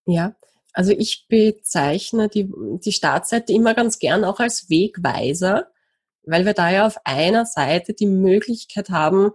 Ja, 0.06 0.36
also 0.72 0.92
ich 0.92 1.26
bezeichne 1.28 2.28
die, 2.28 2.48
die 2.84 2.92
Startseite 2.92 3.52
immer 3.52 3.74
ganz 3.74 3.98
gern 3.98 4.24
auch 4.24 4.38
als 4.38 4.70
Wegweiser, 4.70 5.66
weil 6.24 6.44
wir 6.44 6.54
da 6.54 6.70
ja 6.70 6.86
auf 6.86 6.96
einer 7.04 7.44
Seite 7.44 7.92
die 7.92 8.06
Möglichkeit 8.06 8.90
haben, 8.90 9.30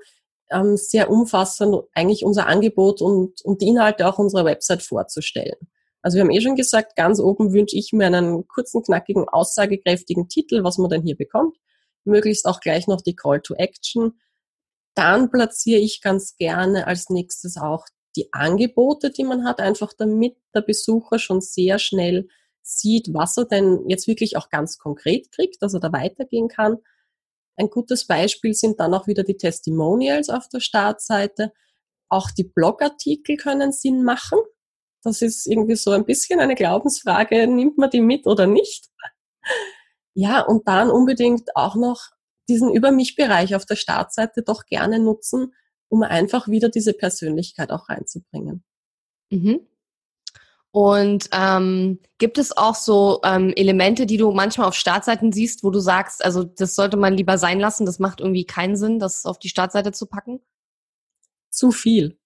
ähm, 0.49 0.77
sehr 0.77 1.09
umfassend 1.09 1.75
eigentlich 1.93 2.23
unser 2.23 2.47
Angebot 2.47 3.01
und, 3.01 3.41
und 3.43 3.61
die 3.61 3.67
Inhalte 3.67 4.07
auch 4.07 4.17
unserer 4.17 4.45
Website 4.45 4.81
vorzustellen. 4.81 5.55
Also 6.01 6.15
wir 6.15 6.23
haben 6.23 6.31
eh 6.31 6.41
schon 6.41 6.55
gesagt, 6.55 6.95
ganz 6.95 7.19
oben 7.19 7.53
wünsche 7.53 7.77
ich 7.77 7.91
mir 7.91 8.07
einen 8.07 8.47
kurzen, 8.47 8.81
knackigen, 8.81 9.27
aussagekräftigen 9.27 10.29
Titel, 10.29 10.63
was 10.63 10.77
man 10.77 10.89
denn 10.89 11.03
hier 11.03 11.17
bekommt 11.17 11.57
möglichst 12.03 12.45
auch 12.45 12.59
gleich 12.59 12.87
noch 12.87 13.01
die 13.01 13.15
Call 13.15 13.41
to 13.41 13.55
Action. 13.55 14.19
Dann 14.95 15.31
platziere 15.31 15.79
ich 15.79 16.01
ganz 16.01 16.35
gerne 16.35 16.87
als 16.87 17.09
nächstes 17.09 17.57
auch 17.57 17.85
die 18.15 18.31
Angebote, 18.33 19.11
die 19.11 19.23
man 19.23 19.45
hat, 19.45 19.59
einfach 19.59 19.93
damit 19.97 20.35
der 20.53 20.61
Besucher 20.61 21.17
schon 21.19 21.41
sehr 21.41 21.79
schnell 21.79 22.27
sieht, 22.61 23.13
was 23.13 23.37
er 23.37 23.45
denn 23.45 23.87
jetzt 23.87 24.07
wirklich 24.07 24.37
auch 24.37 24.49
ganz 24.49 24.77
konkret 24.77 25.31
kriegt, 25.31 25.61
dass 25.61 25.73
er 25.73 25.79
da 25.79 25.91
weitergehen 25.91 26.47
kann. 26.47 26.77
Ein 27.55 27.69
gutes 27.69 28.07
Beispiel 28.07 28.53
sind 28.53 28.79
dann 28.79 28.93
auch 28.93 29.07
wieder 29.07 29.23
die 29.23 29.37
Testimonials 29.37 30.29
auf 30.29 30.47
der 30.49 30.59
Startseite. 30.59 31.53
Auch 32.09 32.31
die 32.31 32.43
Blogartikel 32.43 33.37
können 33.37 33.71
Sinn 33.71 34.03
machen. 34.03 34.39
Das 35.03 35.21
ist 35.21 35.47
irgendwie 35.47 35.75
so 35.75 35.91
ein 35.91 36.05
bisschen 36.05 36.39
eine 36.39 36.55
Glaubensfrage, 36.55 37.47
nimmt 37.47 37.77
man 37.77 37.89
die 37.89 38.01
mit 38.01 38.27
oder 38.27 38.47
nicht? 38.47 38.89
Ja, 40.13 40.41
und 40.41 40.67
dann 40.67 40.89
unbedingt 40.89 41.55
auch 41.55 41.75
noch 41.75 42.09
diesen 42.49 42.73
Über 42.73 42.91
mich-Bereich 42.91 43.55
auf 43.55 43.65
der 43.65 43.75
Startseite 43.75 44.43
doch 44.43 44.65
gerne 44.65 44.99
nutzen, 44.99 45.53
um 45.89 46.03
einfach 46.03 46.47
wieder 46.47 46.69
diese 46.69 46.93
Persönlichkeit 46.93 47.71
auch 47.71 47.89
reinzubringen. 47.89 48.63
Mhm. 49.29 49.67
Und 50.73 51.29
ähm, 51.33 51.99
gibt 52.17 52.37
es 52.37 52.55
auch 52.55 52.75
so 52.75 53.19
ähm, 53.25 53.51
Elemente, 53.55 54.05
die 54.05 54.15
du 54.15 54.31
manchmal 54.31 54.69
auf 54.69 54.75
Startseiten 54.75 55.33
siehst, 55.33 55.65
wo 55.65 55.69
du 55.69 55.79
sagst, 55.79 56.23
also 56.23 56.43
das 56.45 56.75
sollte 56.75 56.95
man 56.95 57.13
lieber 57.13 57.37
sein 57.37 57.59
lassen, 57.59 57.85
das 57.85 57.99
macht 57.99 58.21
irgendwie 58.21 58.45
keinen 58.45 58.77
Sinn, 58.77 58.97
das 58.97 59.25
auf 59.25 59.37
die 59.37 59.49
Startseite 59.49 59.91
zu 59.91 60.05
packen? 60.05 60.39
Zu 61.49 61.71
viel. 61.71 62.17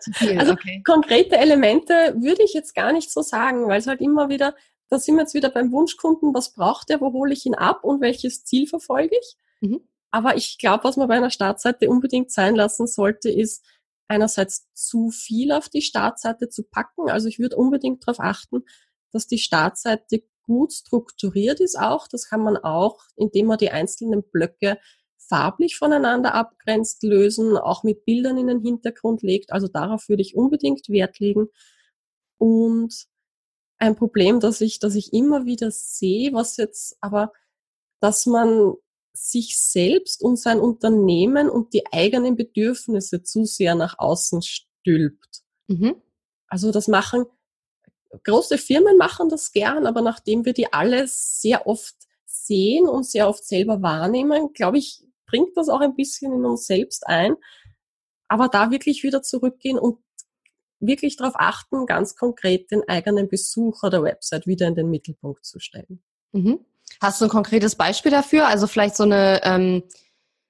Zu 0.00 0.12
viel, 0.12 0.38
also 0.38 0.52
okay. 0.52 0.80
konkrete 0.86 1.36
Elemente 1.36 1.92
würde 2.18 2.44
ich 2.44 2.52
jetzt 2.52 2.74
gar 2.74 2.92
nicht 2.92 3.10
so 3.10 3.22
sagen, 3.22 3.66
weil 3.66 3.80
es 3.80 3.88
halt 3.88 4.00
immer 4.00 4.28
wieder 4.28 4.54
da 4.88 4.98
sind 4.98 5.16
wir 5.16 5.22
jetzt 5.22 5.34
wieder 5.34 5.50
beim 5.50 5.72
Wunschkunden, 5.72 6.34
was 6.34 6.52
braucht 6.52 6.90
er, 6.90 7.00
wo 7.00 7.12
hole 7.12 7.32
ich 7.32 7.46
ihn 7.46 7.54
ab 7.54 7.84
und 7.84 8.00
welches 8.00 8.44
Ziel 8.44 8.66
verfolge 8.66 9.16
ich. 9.18 9.36
Mhm. 9.60 9.80
Aber 10.10 10.36
ich 10.36 10.58
glaube, 10.58 10.84
was 10.84 10.96
man 10.96 11.08
bei 11.08 11.16
einer 11.16 11.30
Startseite 11.30 11.90
unbedingt 11.90 12.30
sein 12.30 12.54
lassen 12.54 12.86
sollte, 12.86 13.30
ist 13.30 13.64
einerseits 14.08 14.68
zu 14.72 15.10
viel 15.10 15.52
auf 15.52 15.68
die 15.68 15.82
Startseite 15.82 16.48
zu 16.48 16.62
packen. 16.62 17.10
Also 17.10 17.28
ich 17.28 17.38
würde 17.38 17.56
unbedingt 17.56 18.06
darauf 18.06 18.20
achten, 18.20 18.62
dass 19.12 19.26
die 19.26 19.38
Startseite 19.38 20.22
gut 20.42 20.72
strukturiert 20.72 21.60
ist 21.60 21.78
auch. 21.78 22.06
Das 22.08 22.28
kann 22.28 22.40
man 22.40 22.56
auch, 22.56 23.02
indem 23.16 23.46
man 23.46 23.58
die 23.58 23.70
einzelnen 23.70 24.22
Blöcke 24.22 24.78
farblich 25.18 25.76
voneinander 25.76 26.34
abgrenzt, 26.34 27.02
lösen, 27.02 27.56
auch 27.56 27.82
mit 27.82 28.04
Bildern 28.04 28.38
in 28.38 28.46
den 28.46 28.60
Hintergrund 28.60 29.22
legt. 29.22 29.52
Also 29.52 29.66
darauf 29.66 30.08
würde 30.08 30.22
ich 30.22 30.36
unbedingt 30.36 30.88
Wert 30.88 31.18
legen. 31.18 31.48
Und 32.38 33.06
ein 33.78 33.96
Problem, 33.96 34.40
dass 34.40 34.60
ich, 34.60 34.78
dass 34.78 34.94
ich 34.94 35.12
immer 35.12 35.44
wieder 35.44 35.70
sehe, 35.70 36.32
was 36.32 36.56
jetzt 36.56 36.96
aber, 37.00 37.32
dass 38.00 38.26
man 38.26 38.74
sich 39.12 39.58
selbst 39.58 40.22
und 40.22 40.38
sein 40.38 40.60
Unternehmen 40.60 41.48
und 41.48 41.72
die 41.72 41.90
eigenen 41.92 42.36
Bedürfnisse 42.36 43.22
zu 43.22 43.44
sehr 43.44 43.74
nach 43.74 43.98
außen 43.98 44.42
stülpt. 44.42 45.42
Mhm. 45.68 45.96
Also 46.48 46.70
das 46.70 46.86
machen, 46.86 47.24
große 48.24 48.58
Firmen 48.58 48.96
machen 48.98 49.28
das 49.28 49.52
gern, 49.52 49.86
aber 49.86 50.02
nachdem 50.02 50.44
wir 50.44 50.52
die 50.52 50.72
alle 50.72 51.06
sehr 51.08 51.66
oft 51.66 51.96
sehen 52.24 52.86
und 52.86 53.04
sehr 53.04 53.28
oft 53.28 53.44
selber 53.44 53.82
wahrnehmen, 53.82 54.52
glaube 54.52 54.78
ich, 54.78 55.02
bringt 55.26 55.56
das 55.56 55.68
auch 55.68 55.80
ein 55.80 55.96
bisschen 55.96 56.32
in 56.32 56.44
uns 56.44 56.66
selbst 56.66 57.06
ein. 57.06 57.36
Aber 58.28 58.48
da 58.48 58.70
wirklich 58.70 59.02
wieder 59.02 59.22
zurückgehen 59.22 59.78
und 59.78 59.98
wirklich 60.80 61.16
darauf 61.16 61.34
achten, 61.36 61.86
ganz 61.86 62.16
konkret 62.16 62.70
den 62.70 62.88
eigenen 62.88 63.28
Besucher 63.28 63.90
der 63.90 64.02
Website 64.02 64.46
wieder 64.46 64.66
in 64.66 64.74
den 64.74 64.90
Mittelpunkt 64.90 65.44
zu 65.44 65.58
stellen. 65.58 66.02
Mhm. 66.32 66.60
Hast 67.00 67.20
du 67.20 67.26
ein 67.26 67.30
konkretes 67.30 67.74
Beispiel 67.74 68.10
dafür? 68.12 68.46
Also 68.46 68.66
vielleicht 68.66 68.96
so 68.96 69.04
eine, 69.04 69.40
ähm, 69.44 69.82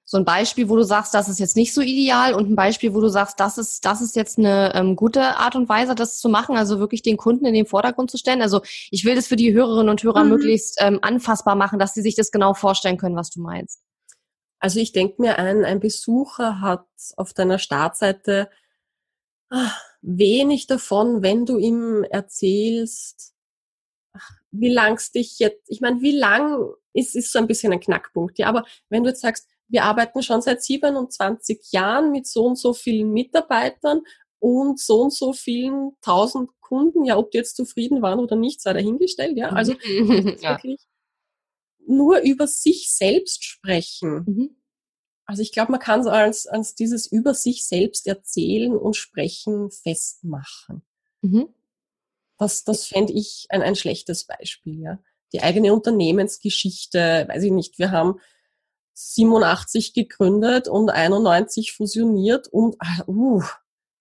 So 0.09 0.15
ein 0.17 0.23
Beispiel, 0.23 0.69
wo 0.69 0.77
du 0.77 0.83
sagst, 0.83 1.13
das 1.13 1.27
ist 1.27 1.37
jetzt 1.37 1.57
nicht 1.57 1.73
so 1.73 1.81
ideal 1.81 2.33
und 2.33 2.49
ein 2.49 2.55
Beispiel, 2.55 2.93
wo 2.93 3.01
du 3.01 3.09
sagst, 3.09 3.41
das 3.41 3.57
ist, 3.57 3.83
das 3.83 3.99
ist 3.99 4.15
jetzt 4.15 4.37
eine 4.37 4.73
ähm, 4.73 4.95
gute 4.95 5.21
Art 5.35 5.57
und 5.57 5.67
Weise, 5.67 5.95
das 5.95 6.17
zu 6.19 6.29
machen, 6.29 6.55
also 6.55 6.79
wirklich 6.79 7.01
den 7.01 7.17
Kunden 7.17 7.45
in 7.45 7.53
den 7.53 7.65
Vordergrund 7.65 8.09
zu 8.09 8.17
stellen. 8.17 8.41
Also 8.41 8.61
ich 8.89 9.03
will 9.03 9.15
das 9.15 9.27
für 9.27 9.35
die 9.35 9.51
Hörerinnen 9.51 9.89
und 9.89 10.01
Hörer 10.01 10.23
mhm. 10.23 10.29
möglichst 10.29 10.77
ähm, 10.79 10.99
anfassbar 11.01 11.55
machen, 11.55 11.77
dass 11.77 11.93
sie 11.93 12.01
sich 12.01 12.15
das 12.15 12.31
genau 12.31 12.53
vorstellen 12.53 12.97
können, 12.97 13.17
was 13.17 13.31
du 13.31 13.41
meinst. 13.41 13.81
Also 14.59 14.79
ich 14.79 14.93
denke 14.93 15.21
mir 15.21 15.37
ein, 15.39 15.65
ein 15.65 15.81
Besucher 15.81 16.61
hat 16.61 16.87
auf 17.17 17.33
deiner 17.33 17.59
Startseite 17.59 18.49
ah, 19.49 19.73
wenig 20.07 20.67
davon, 20.67 21.21
wenn 21.21 21.45
du 21.45 21.57
ihm 21.57 22.03
erzählst, 22.09 23.33
wie 24.51 24.69
lang 24.73 24.95
es 24.95 25.11
dich 25.11 25.37
jetzt, 25.39 25.69
ich 25.69 25.81
meine, 25.81 26.01
wie 26.01 26.15
lang 26.15 26.73
ist, 26.93 27.15
ist 27.15 27.31
so 27.31 27.39
ein 27.39 27.47
bisschen 27.47 27.73
ein 27.73 27.79
Knackpunkt, 27.79 28.39
ja, 28.39 28.47
aber 28.47 28.65
wenn 28.89 29.03
du 29.03 29.09
jetzt 29.09 29.21
sagst, 29.21 29.47
wir 29.67 29.83
arbeiten 29.83 30.23
schon 30.23 30.41
seit 30.41 30.63
27 30.63 31.71
Jahren 31.71 32.11
mit 32.11 32.25
so 32.25 32.45
und 32.45 32.55
so 32.57 32.73
vielen 32.73 33.11
Mitarbeitern 33.11 34.01
und 34.39 34.79
so 34.79 35.01
und 35.01 35.13
so 35.13 35.33
vielen 35.33 35.91
tausend 36.01 36.51
Kunden, 36.61 37.03
ja, 37.03 37.17
ob 37.17 37.31
die 37.31 37.39
jetzt 37.39 37.57
zufrieden 37.57 38.01
waren 38.01 38.19
oder 38.19 38.37
nicht, 38.37 38.61
sei 38.61 38.73
dahingestellt, 38.73 39.37
ja, 39.37 39.49
also 39.49 39.73
ja. 40.41 40.51
wirklich 40.51 40.87
nur 41.85 42.19
über 42.19 42.47
sich 42.47 42.91
selbst 42.91 43.43
sprechen. 43.43 44.23
Mhm. 44.25 44.61
Also 45.27 45.41
ich 45.41 45.51
glaube, 45.51 45.73
man 45.73 45.81
kann 45.81 45.99
es 45.99 46.07
als, 46.07 46.47
als 46.47 46.73
dieses 46.73 47.05
über 47.05 47.33
sich 47.33 47.67
selbst 47.67 48.07
erzählen 48.07 48.75
und 48.75 48.95
sprechen 48.95 49.69
festmachen. 49.69 50.83
Mhm. 51.21 51.49
Das, 52.37 52.63
das 52.63 52.85
fände 52.85 53.13
ich 53.13 53.47
ein, 53.49 53.61
ein 53.61 53.75
schlechtes 53.75 54.25
Beispiel, 54.25 54.79
ja. 54.79 54.99
Die 55.33 55.41
eigene 55.41 55.73
Unternehmensgeschichte, 55.73 57.25
weiß 57.27 57.43
ich 57.43 57.51
nicht, 57.51 57.77
wir 57.77 57.91
haben 57.91 58.21
87 58.93 59.93
gegründet 59.93 60.69
und 60.69 60.89
91 60.89 61.73
fusioniert 61.73 62.47
und 62.47 62.77
ah, 62.79 63.03
uh, 63.07 63.43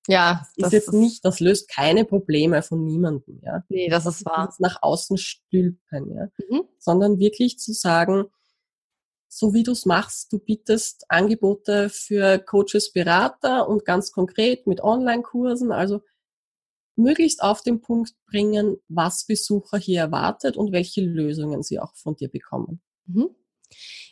ja, 0.06 0.46
das 0.56 0.68
ist 0.68 0.72
jetzt 0.72 0.92
nicht, 0.92 1.24
das 1.24 1.40
löst 1.40 1.68
keine 1.68 2.04
Probleme 2.04 2.62
von 2.62 2.84
niemandem, 2.84 3.40
ja. 3.42 3.64
Nee, 3.68 3.88
das 3.88 4.06
ist 4.06 4.24
wahr. 4.24 4.46
Das 4.46 4.60
nach 4.60 4.80
außen 4.80 5.18
stülpen, 5.18 6.14
ja. 6.14 6.28
Mhm. 6.48 6.62
Sondern 6.78 7.18
wirklich 7.18 7.58
zu 7.58 7.72
sagen, 7.72 8.26
so 9.28 9.54
wie 9.54 9.62
du 9.62 9.72
es 9.72 9.86
machst, 9.86 10.32
du 10.32 10.38
bietest 10.38 11.04
Angebote 11.08 11.88
für 11.88 12.38
Coaches, 12.38 12.92
Berater 12.92 13.68
und 13.68 13.84
ganz 13.84 14.12
konkret 14.12 14.66
mit 14.66 14.82
Online-Kursen, 14.82 15.72
also 15.72 16.02
möglichst 16.96 17.42
auf 17.42 17.62
den 17.62 17.80
Punkt 17.80 18.14
bringen, 18.26 18.76
was 18.88 19.26
Besucher 19.26 19.78
hier 19.78 20.00
erwartet 20.00 20.56
und 20.56 20.72
welche 20.72 21.02
Lösungen 21.02 21.62
sie 21.62 21.78
auch 21.78 21.94
von 21.94 22.16
dir 22.16 22.28
bekommen. 22.28 22.80
Mhm. 23.06 23.28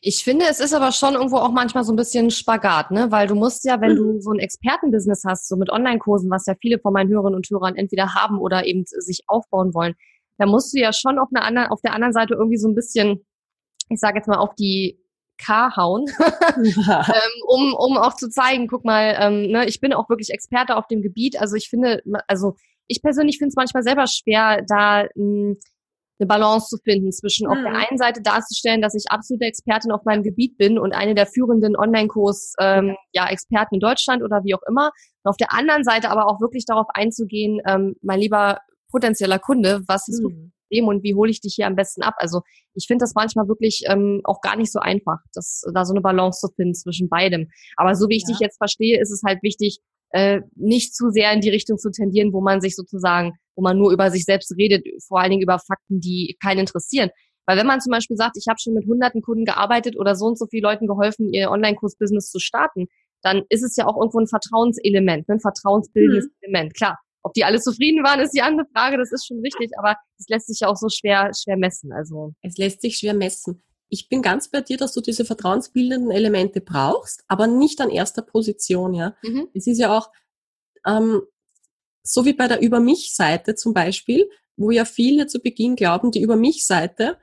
Ich 0.02 0.22
finde, 0.22 0.46
es 0.50 0.60
ist 0.60 0.74
aber 0.74 0.92
schon 0.92 1.14
irgendwo 1.14 1.36
auch 1.36 1.52
manchmal 1.52 1.84
so 1.84 1.92
ein 1.92 1.96
bisschen 1.96 2.30
Spagat, 2.30 2.90
ne? 2.90 3.10
Weil 3.10 3.26
du 3.26 3.34
musst 3.34 3.64
ja, 3.64 3.80
wenn 3.80 3.92
mhm. 3.92 3.96
du 3.96 4.20
so 4.20 4.32
ein 4.32 4.38
Expertenbusiness 4.38 5.22
hast, 5.24 5.48
so 5.48 5.56
mit 5.56 5.70
Online-Kursen, 5.70 6.30
was 6.30 6.46
ja 6.46 6.54
viele 6.60 6.78
von 6.78 6.92
meinen 6.92 7.08
Hörerinnen 7.08 7.36
und 7.36 7.48
Hörern 7.48 7.76
entweder 7.76 8.14
haben 8.14 8.38
oder 8.38 8.66
eben 8.66 8.84
sich 8.84 9.22
aufbauen 9.26 9.72
wollen, 9.72 9.94
da 10.36 10.46
musst 10.46 10.74
du 10.74 10.80
ja 10.80 10.92
schon 10.92 11.18
auf, 11.18 11.28
einer 11.32 11.44
anderen, 11.44 11.68
auf 11.68 11.80
der 11.80 11.94
anderen 11.94 12.12
Seite 12.12 12.34
irgendwie 12.34 12.58
so 12.58 12.68
ein 12.68 12.74
bisschen, 12.74 13.24
ich 13.88 14.00
sage 14.00 14.18
jetzt 14.18 14.26
mal, 14.26 14.38
auf 14.38 14.54
die 14.56 15.00
K 15.44 15.76
hauen, 15.76 16.06
ähm, 16.56 17.32
um, 17.46 17.74
um 17.74 17.98
auch 17.98 18.14
zu 18.14 18.28
zeigen, 18.28 18.68
guck 18.68 18.84
mal, 18.84 19.16
ähm, 19.18 19.50
ne, 19.50 19.66
ich 19.66 19.80
bin 19.80 19.92
auch 19.92 20.08
wirklich 20.08 20.30
Experte 20.30 20.76
auf 20.76 20.86
dem 20.86 21.02
Gebiet. 21.02 21.40
Also 21.40 21.56
ich 21.56 21.68
finde, 21.68 22.02
also 22.28 22.56
ich 22.86 23.02
persönlich 23.02 23.38
finde 23.38 23.48
es 23.48 23.56
manchmal 23.56 23.82
selber 23.82 24.06
schwer, 24.06 24.62
da 24.66 25.04
mh, 25.04 25.08
hm, 25.14 25.58
eine 26.20 26.28
Balance 26.28 26.68
zu 26.68 26.76
finden 26.82 27.12
zwischen 27.12 27.46
mhm. 27.46 27.52
auf 27.52 27.58
der 27.60 27.70
mhm. 27.70 27.76
einen 27.76 27.98
Seite 27.98 28.22
darzustellen, 28.22 28.80
dass 28.80 28.94
ich 28.94 29.10
absolute 29.10 29.46
Expertin 29.46 29.90
auf 29.90 30.04
meinem 30.04 30.22
Gebiet 30.22 30.56
bin 30.56 30.78
und 30.78 30.92
eine 30.92 31.14
der 31.14 31.26
führenden 31.26 31.76
Online-Kurs 31.76 32.54
ähm, 32.60 32.96
ja 33.12 33.28
Experten 33.28 33.74
in 33.74 33.80
Deutschland 33.80 34.22
oder 34.22 34.42
wie 34.44 34.54
auch 34.54 34.62
immer. 34.68 34.92
Und 35.22 35.30
auf 35.30 35.36
der 35.36 35.52
anderen 35.52 35.84
Seite 35.84 36.10
aber 36.10 36.26
auch 36.26 36.40
wirklich 36.40 36.64
darauf 36.66 36.86
einzugehen, 36.94 37.60
ähm, 37.66 37.96
mein 38.02 38.20
lieber 38.20 38.58
potenzieller 38.90 39.40
Kunde, 39.40 39.82
was 39.88 40.06
ist 40.08 40.22
mhm. 40.22 40.52
Problem 40.74 40.88
und 40.88 41.02
wie 41.02 41.14
hole 41.14 41.30
ich 41.30 41.40
dich 41.40 41.54
hier 41.54 41.66
am 41.66 41.76
besten 41.76 42.02
ab? 42.02 42.14
Also 42.18 42.40
ich 42.74 42.86
finde 42.86 43.02
das 43.02 43.14
manchmal 43.14 43.48
wirklich 43.48 43.84
ähm, 43.86 44.20
auch 44.24 44.40
gar 44.40 44.56
nicht 44.56 44.72
so 44.72 44.80
einfach, 44.80 45.18
das, 45.32 45.62
da 45.72 45.84
so 45.84 45.92
eine 45.92 46.00
Balance 46.00 46.40
zu 46.40 46.52
finden 46.54 46.74
zwischen 46.74 47.08
beidem. 47.08 47.48
Aber 47.76 47.94
so 47.94 48.08
wie 48.08 48.16
ich 48.16 48.22
ja. 48.22 48.28
dich 48.28 48.38
jetzt 48.40 48.58
verstehe, 48.58 49.00
ist 49.00 49.10
es 49.10 49.22
halt 49.24 49.42
wichtig, 49.42 49.78
äh, 50.10 50.40
nicht 50.54 50.94
zu 50.94 51.10
sehr 51.10 51.32
in 51.32 51.40
die 51.40 51.50
Richtung 51.50 51.78
zu 51.78 51.90
tendieren, 51.90 52.32
wo 52.32 52.40
man 52.40 52.60
sich 52.60 52.76
sozusagen, 52.76 53.32
wo 53.56 53.62
man 53.62 53.78
nur 53.78 53.92
über 53.92 54.10
sich 54.10 54.24
selbst 54.24 54.52
redet, 54.56 54.86
vor 55.06 55.20
allen 55.20 55.30
Dingen 55.30 55.42
über 55.42 55.58
Fakten, 55.58 56.00
die 56.00 56.36
keinen 56.42 56.60
interessieren. 56.60 57.10
Weil 57.46 57.58
wenn 57.58 57.66
man 57.66 57.80
zum 57.80 57.90
Beispiel 57.90 58.16
sagt, 58.16 58.36
ich 58.38 58.46
habe 58.48 58.58
schon 58.58 58.74
mit 58.74 58.86
hunderten 58.86 59.22
Kunden 59.22 59.44
gearbeitet 59.44 59.96
oder 59.98 60.14
so 60.14 60.26
und 60.26 60.38
so 60.38 60.46
viele 60.46 60.62
Leuten 60.62 60.86
geholfen, 60.86 61.32
ihr 61.32 61.50
Online-Kurs-Business 61.50 62.30
zu 62.30 62.38
starten, 62.38 62.86
dann 63.22 63.42
ist 63.48 63.62
es 63.62 63.76
ja 63.76 63.86
auch 63.86 63.96
irgendwo 63.96 64.18
ein 64.18 64.26
Vertrauenselement, 64.26 65.28
ein 65.28 65.40
vertrauensbildendes 65.40 66.26
mhm. 66.26 66.32
Element. 66.40 66.74
Klar, 66.74 66.98
ob 67.24 67.32
die 67.32 67.44
alle 67.44 67.58
zufrieden 67.58 68.04
waren, 68.04 68.20
ist 68.20 68.32
die 68.32 68.42
andere 68.42 68.66
Frage, 68.72 68.98
das 68.98 69.10
ist 69.10 69.26
schon 69.26 69.40
richtig, 69.40 69.70
aber 69.78 69.96
es 70.18 70.28
lässt 70.28 70.46
sich 70.46 70.60
ja 70.60 70.68
auch 70.68 70.76
so 70.76 70.88
schwer, 70.90 71.30
schwer 71.34 71.56
messen. 71.56 71.90
Also. 71.92 72.34
Es 72.42 72.58
lässt 72.58 72.82
sich 72.82 72.98
schwer 72.98 73.14
messen. 73.14 73.62
Ich 73.88 74.08
bin 74.08 74.20
ganz 74.22 74.50
bei 74.50 74.60
dir, 74.60 74.76
dass 74.76 74.92
du 74.92 75.00
diese 75.00 75.24
vertrauensbildenden 75.24 76.10
Elemente 76.10 76.60
brauchst, 76.60 77.24
aber 77.26 77.46
nicht 77.46 77.80
an 77.80 77.90
erster 77.90 78.22
Position, 78.22 78.92
ja. 78.92 79.16
Mhm. 79.22 79.48
Es 79.54 79.66
ist 79.66 79.78
ja 79.78 79.96
auch, 79.96 80.10
ähm, 80.86 81.22
so 82.02 82.26
wie 82.26 82.34
bei 82.34 82.46
der 82.46 82.60
Über 82.60 82.78
mich-Seite 82.78 83.54
zum 83.54 83.72
Beispiel, 83.72 84.28
wo 84.56 84.70
ja 84.70 84.84
viele 84.84 85.26
zu 85.26 85.40
Beginn 85.40 85.76
glauben, 85.76 86.10
die 86.10 86.20
Über 86.20 86.36
mich-Seite 86.36 87.18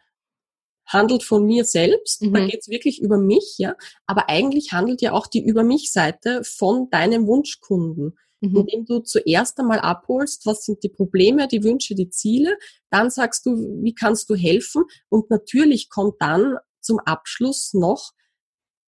handelt 0.88 1.24
von 1.24 1.46
mir 1.46 1.64
selbst, 1.64 2.24
mhm. 2.24 2.34
da 2.34 2.46
geht's 2.48 2.70
wirklich 2.70 3.02
über 3.02 3.18
mich, 3.18 3.56
ja. 3.60 3.76
Aber 4.08 4.30
eigentlich 4.30 4.74
handelt 4.74 5.02
ja 5.02 5.12
auch 5.14 5.28
die 5.28 5.46
Über 5.46 5.64
mich-Seite 5.64 6.44
von 6.44 6.90
deinem 6.90 7.28
Wunschkunden 7.28 8.18
mhm. 8.42 8.58
indem 8.58 8.86
du 8.86 9.00
zuerst 9.00 9.60
einmal 9.60 9.80
abholst, 9.80 10.46
was 10.46 10.66
sind 10.66 10.84
die 10.84 10.90
Probleme, 10.90 11.48
die 11.48 11.64
Wünsche, 11.64 11.96
die 11.96 12.10
Ziele, 12.10 12.58
dann 12.90 13.10
sagst 13.10 13.46
du, 13.46 13.56
wie 13.82 13.94
kannst 13.94 14.30
du 14.30 14.36
helfen 14.36 14.84
und 15.10 15.30
natürlich 15.30 15.90
kommt 15.90 16.16
dann 16.20 16.58
zum 16.82 17.00
Abschluss 17.00 17.74
noch 17.74 18.12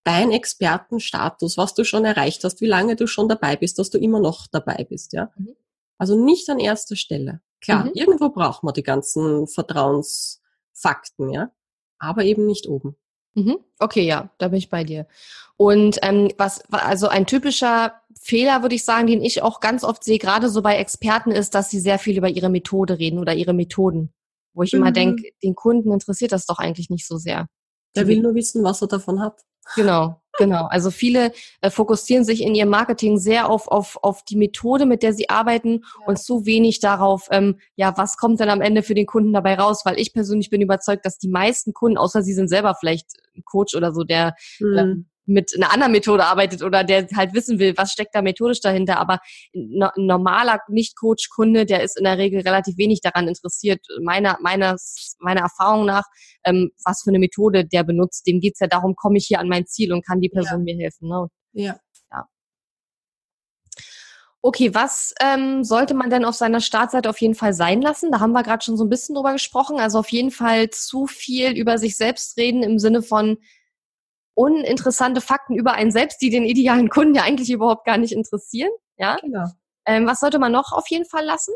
dein 0.04 0.32
Expertenstatus, 0.32 1.58
was 1.58 1.74
du 1.74 1.86
schon 1.86 2.04
erreicht 2.04 2.44
hast, 2.44 2.60
wie 2.62 2.68
lange 2.68 2.96
du 2.96 3.08
schon 3.08 3.30
dabei 3.30 3.56
bist, 3.56 3.80
dass 3.80 3.90
du 3.90 3.98
immer 3.98 4.20
noch 4.20 4.48
dabei 4.48 4.86
bist, 4.90 5.14
ja. 5.14 5.32
Mhm. 5.38 5.56
Also 5.98 6.22
nicht 6.22 6.50
an 6.50 6.60
erster 6.60 6.96
Stelle. 6.96 7.42
Klar, 7.62 7.86
mhm. 7.86 7.92
irgendwo 7.94 8.30
braucht 8.30 8.64
man 8.64 8.74
die 8.74 8.84
ganzen 8.84 9.48
Vertrauensfakten, 9.48 11.30
ja, 11.30 11.52
aber 12.00 12.26
eben 12.26 12.46
nicht 12.46 12.68
oben. 12.68 12.98
Mhm. 13.36 13.58
Okay, 13.80 14.06
ja, 14.06 14.30
da 14.38 14.48
bin 14.50 14.58
ich 14.58 14.70
bei 14.70 14.84
dir. 14.84 15.08
Und 15.58 16.00
ähm, 16.02 16.32
was, 16.38 16.64
also 16.72 17.08
ein 17.08 17.26
typischer 17.26 17.94
Fehler, 18.20 18.62
würde 18.62 18.76
ich 18.76 18.86
sagen, 18.86 19.08
den 19.08 19.22
ich 19.22 19.42
auch 19.42 19.60
ganz 19.60 19.84
oft 19.84 20.04
sehe, 20.04 20.18
gerade 20.18 20.50
so 20.50 20.62
bei 20.62 20.78
Experten, 20.78 21.32
ist, 21.32 21.56
dass 21.56 21.70
sie 21.70 21.80
sehr 21.80 22.00
viel 22.00 22.18
über 22.18 22.30
ihre 22.30 22.50
Methode 22.50 23.00
reden 23.00 23.20
oder 23.20 23.34
ihre 23.34 23.54
Methoden. 23.54 24.14
Wo 24.54 24.64
ich 24.64 24.74
mhm. 24.74 24.80
immer 24.80 24.92
denke, 24.92 25.32
den 25.44 25.56
Kunden 25.56 25.92
interessiert 25.92 26.32
das 26.32 26.46
doch 26.46 26.60
eigentlich 26.60 26.90
nicht 26.90 27.08
so 27.08 27.18
sehr. 27.18 27.48
Der 27.96 28.08
will 28.08 28.22
nur 28.22 28.34
wissen, 28.34 28.64
was 28.64 28.82
er 28.82 28.88
davon 28.88 29.20
hat. 29.20 29.42
Genau, 29.76 30.20
genau. 30.38 30.66
Also 30.66 30.92
viele 30.92 31.32
äh, 31.62 31.70
fokussieren 31.70 32.26
sich 32.26 32.42
in 32.42 32.56
ihrem 32.56 32.70
Marketing 32.70 33.18
sehr 33.18 33.50
auf, 33.50 33.68
auf, 33.68 33.98
auf 34.02 34.24
die 34.24 34.36
Methode, 34.36 34.86
mit 34.86 35.04
der 35.04 35.14
sie 35.14 35.30
arbeiten 35.30 35.82
ja. 35.84 36.08
und 36.08 36.20
zu 36.20 36.46
wenig 36.46 36.80
darauf, 36.80 37.28
ähm, 37.32 37.60
ja, 37.76 37.94
was 37.98 38.18
kommt 38.18 38.40
denn 38.40 38.50
am 38.50 38.62
Ende 38.62 38.84
für 38.84 38.96
den 38.96 39.06
Kunden 39.06 39.34
dabei 39.34 39.56
raus? 39.56 39.82
Weil 39.86 40.00
ich 40.00 40.14
persönlich 40.14 40.50
bin 40.50 40.62
überzeugt, 40.62 41.06
dass 41.06 41.18
die 41.18 41.30
meisten 41.30 41.74
Kunden, 41.74 41.98
außer 41.98 42.24
sie 42.24 42.34
sind 42.34 42.48
selber 42.48 42.76
vielleicht 42.80 43.12
ein 43.36 43.44
Coach 43.46 43.76
oder 43.76 43.94
so, 43.94 44.04
der 44.04 44.36
mhm. 44.60 44.78
ähm, 44.78 45.06
mit 45.26 45.54
einer 45.56 45.72
anderen 45.72 45.92
Methode 45.92 46.26
arbeitet 46.26 46.64
oder 46.64 46.84
der 46.84 47.08
halt 47.16 47.34
wissen 47.34 47.60
will, 47.60 47.74
was 47.78 47.92
steckt 47.92 48.14
da 48.14 48.22
methodisch 48.22 48.60
dahinter. 48.62 49.00
Aber 49.00 49.20
ein 49.56 49.90
normaler 49.96 50.60
Nicht-Coach-Kunde, 50.68 51.66
der 51.66 51.84
ist 51.84 51.98
in 51.98 52.04
der 52.04 52.18
Regel 52.18 52.42
relativ 52.42 52.78
wenig 52.78 53.02
daran 53.02 53.28
interessiert, 53.28 53.86
meiner, 54.02 54.38
meiner, 54.42 54.76
meiner 55.20 55.42
Erfahrung 55.42 55.86
nach, 55.86 56.04
ähm, 56.44 56.72
was 56.84 57.04
für 57.04 57.12
eine 57.12 57.20
Methode 57.20 57.66
der 57.66 57.84
benutzt. 57.84 58.28
Dem 58.28 58.40
geht's 58.40 58.60
ja 58.60 58.68
darum, 58.68 58.96
komme 58.96 59.18
ich 59.18 59.28
hier 59.28 59.40
an 59.40 59.48
mein 59.48 59.66
Ziel 59.66 59.94
und 59.94 60.06
kann 60.06 60.20
die 60.20 60.30
Person 60.30 60.66
ja. 60.66 60.74
mir 60.74 60.84
helfen. 60.84 61.08
Ne? 61.08 61.28
Ja. 61.54 61.80
ja. 62.12 62.26
Okay, 64.42 64.74
was 64.74 65.14
ähm, 65.22 65.64
sollte 65.64 65.94
man 65.94 66.10
denn 66.10 66.26
auf 66.26 66.36
seiner 66.36 66.60
Startseite 66.60 67.10
auf 67.10 67.22
jeden 67.22 67.36
Fall 67.36 67.54
sein 67.54 67.82
lassen? 67.82 68.12
Da 68.12 68.20
haben 68.20 68.34
wir 68.34 68.44
gerade 68.44 68.64
schon 68.64 68.76
so 68.76 68.84
ein 68.84 68.90
bisschen 68.90 69.16
drüber 69.16 69.32
gesprochen. 69.32 69.80
Also 69.80 70.00
auf 70.00 70.10
jeden 70.10 70.32
Fall 70.32 70.70
zu 70.70 71.08
viel 71.08 71.52
über 71.52 71.78
sich 71.78 71.96
selbst 71.96 72.38
reden 72.38 72.62
im 72.62 72.78
Sinne 72.78 73.02
von, 73.02 73.38
uninteressante 74.36 75.22
Fakten 75.22 75.56
über 75.56 75.74
einen 75.74 75.92
selbst, 75.92 76.22
die 76.22 76.30
den 76.30 76.46
idealen 76.46 76.90
Kunden 76.90 77.16
ja 77.16 77.24
eigentlich 77.24 77.52
überhaupt 77.52 77.86
gar 77.86 77.98
nicht 77.98 78.14
interessieren. 78.14 78.72
Ja. 78.98 79.18
Genau. 79.18 79.46
Ähm, 79.86 80.08
was 80.08 80.20
sollte 80.20 80.40
man 80.40 80.52
noch 80.52 80.72
auf 80.72 80.88
jeden 80.90 81.06
Fall 81.06 81.26
lassen? 81.26 81.54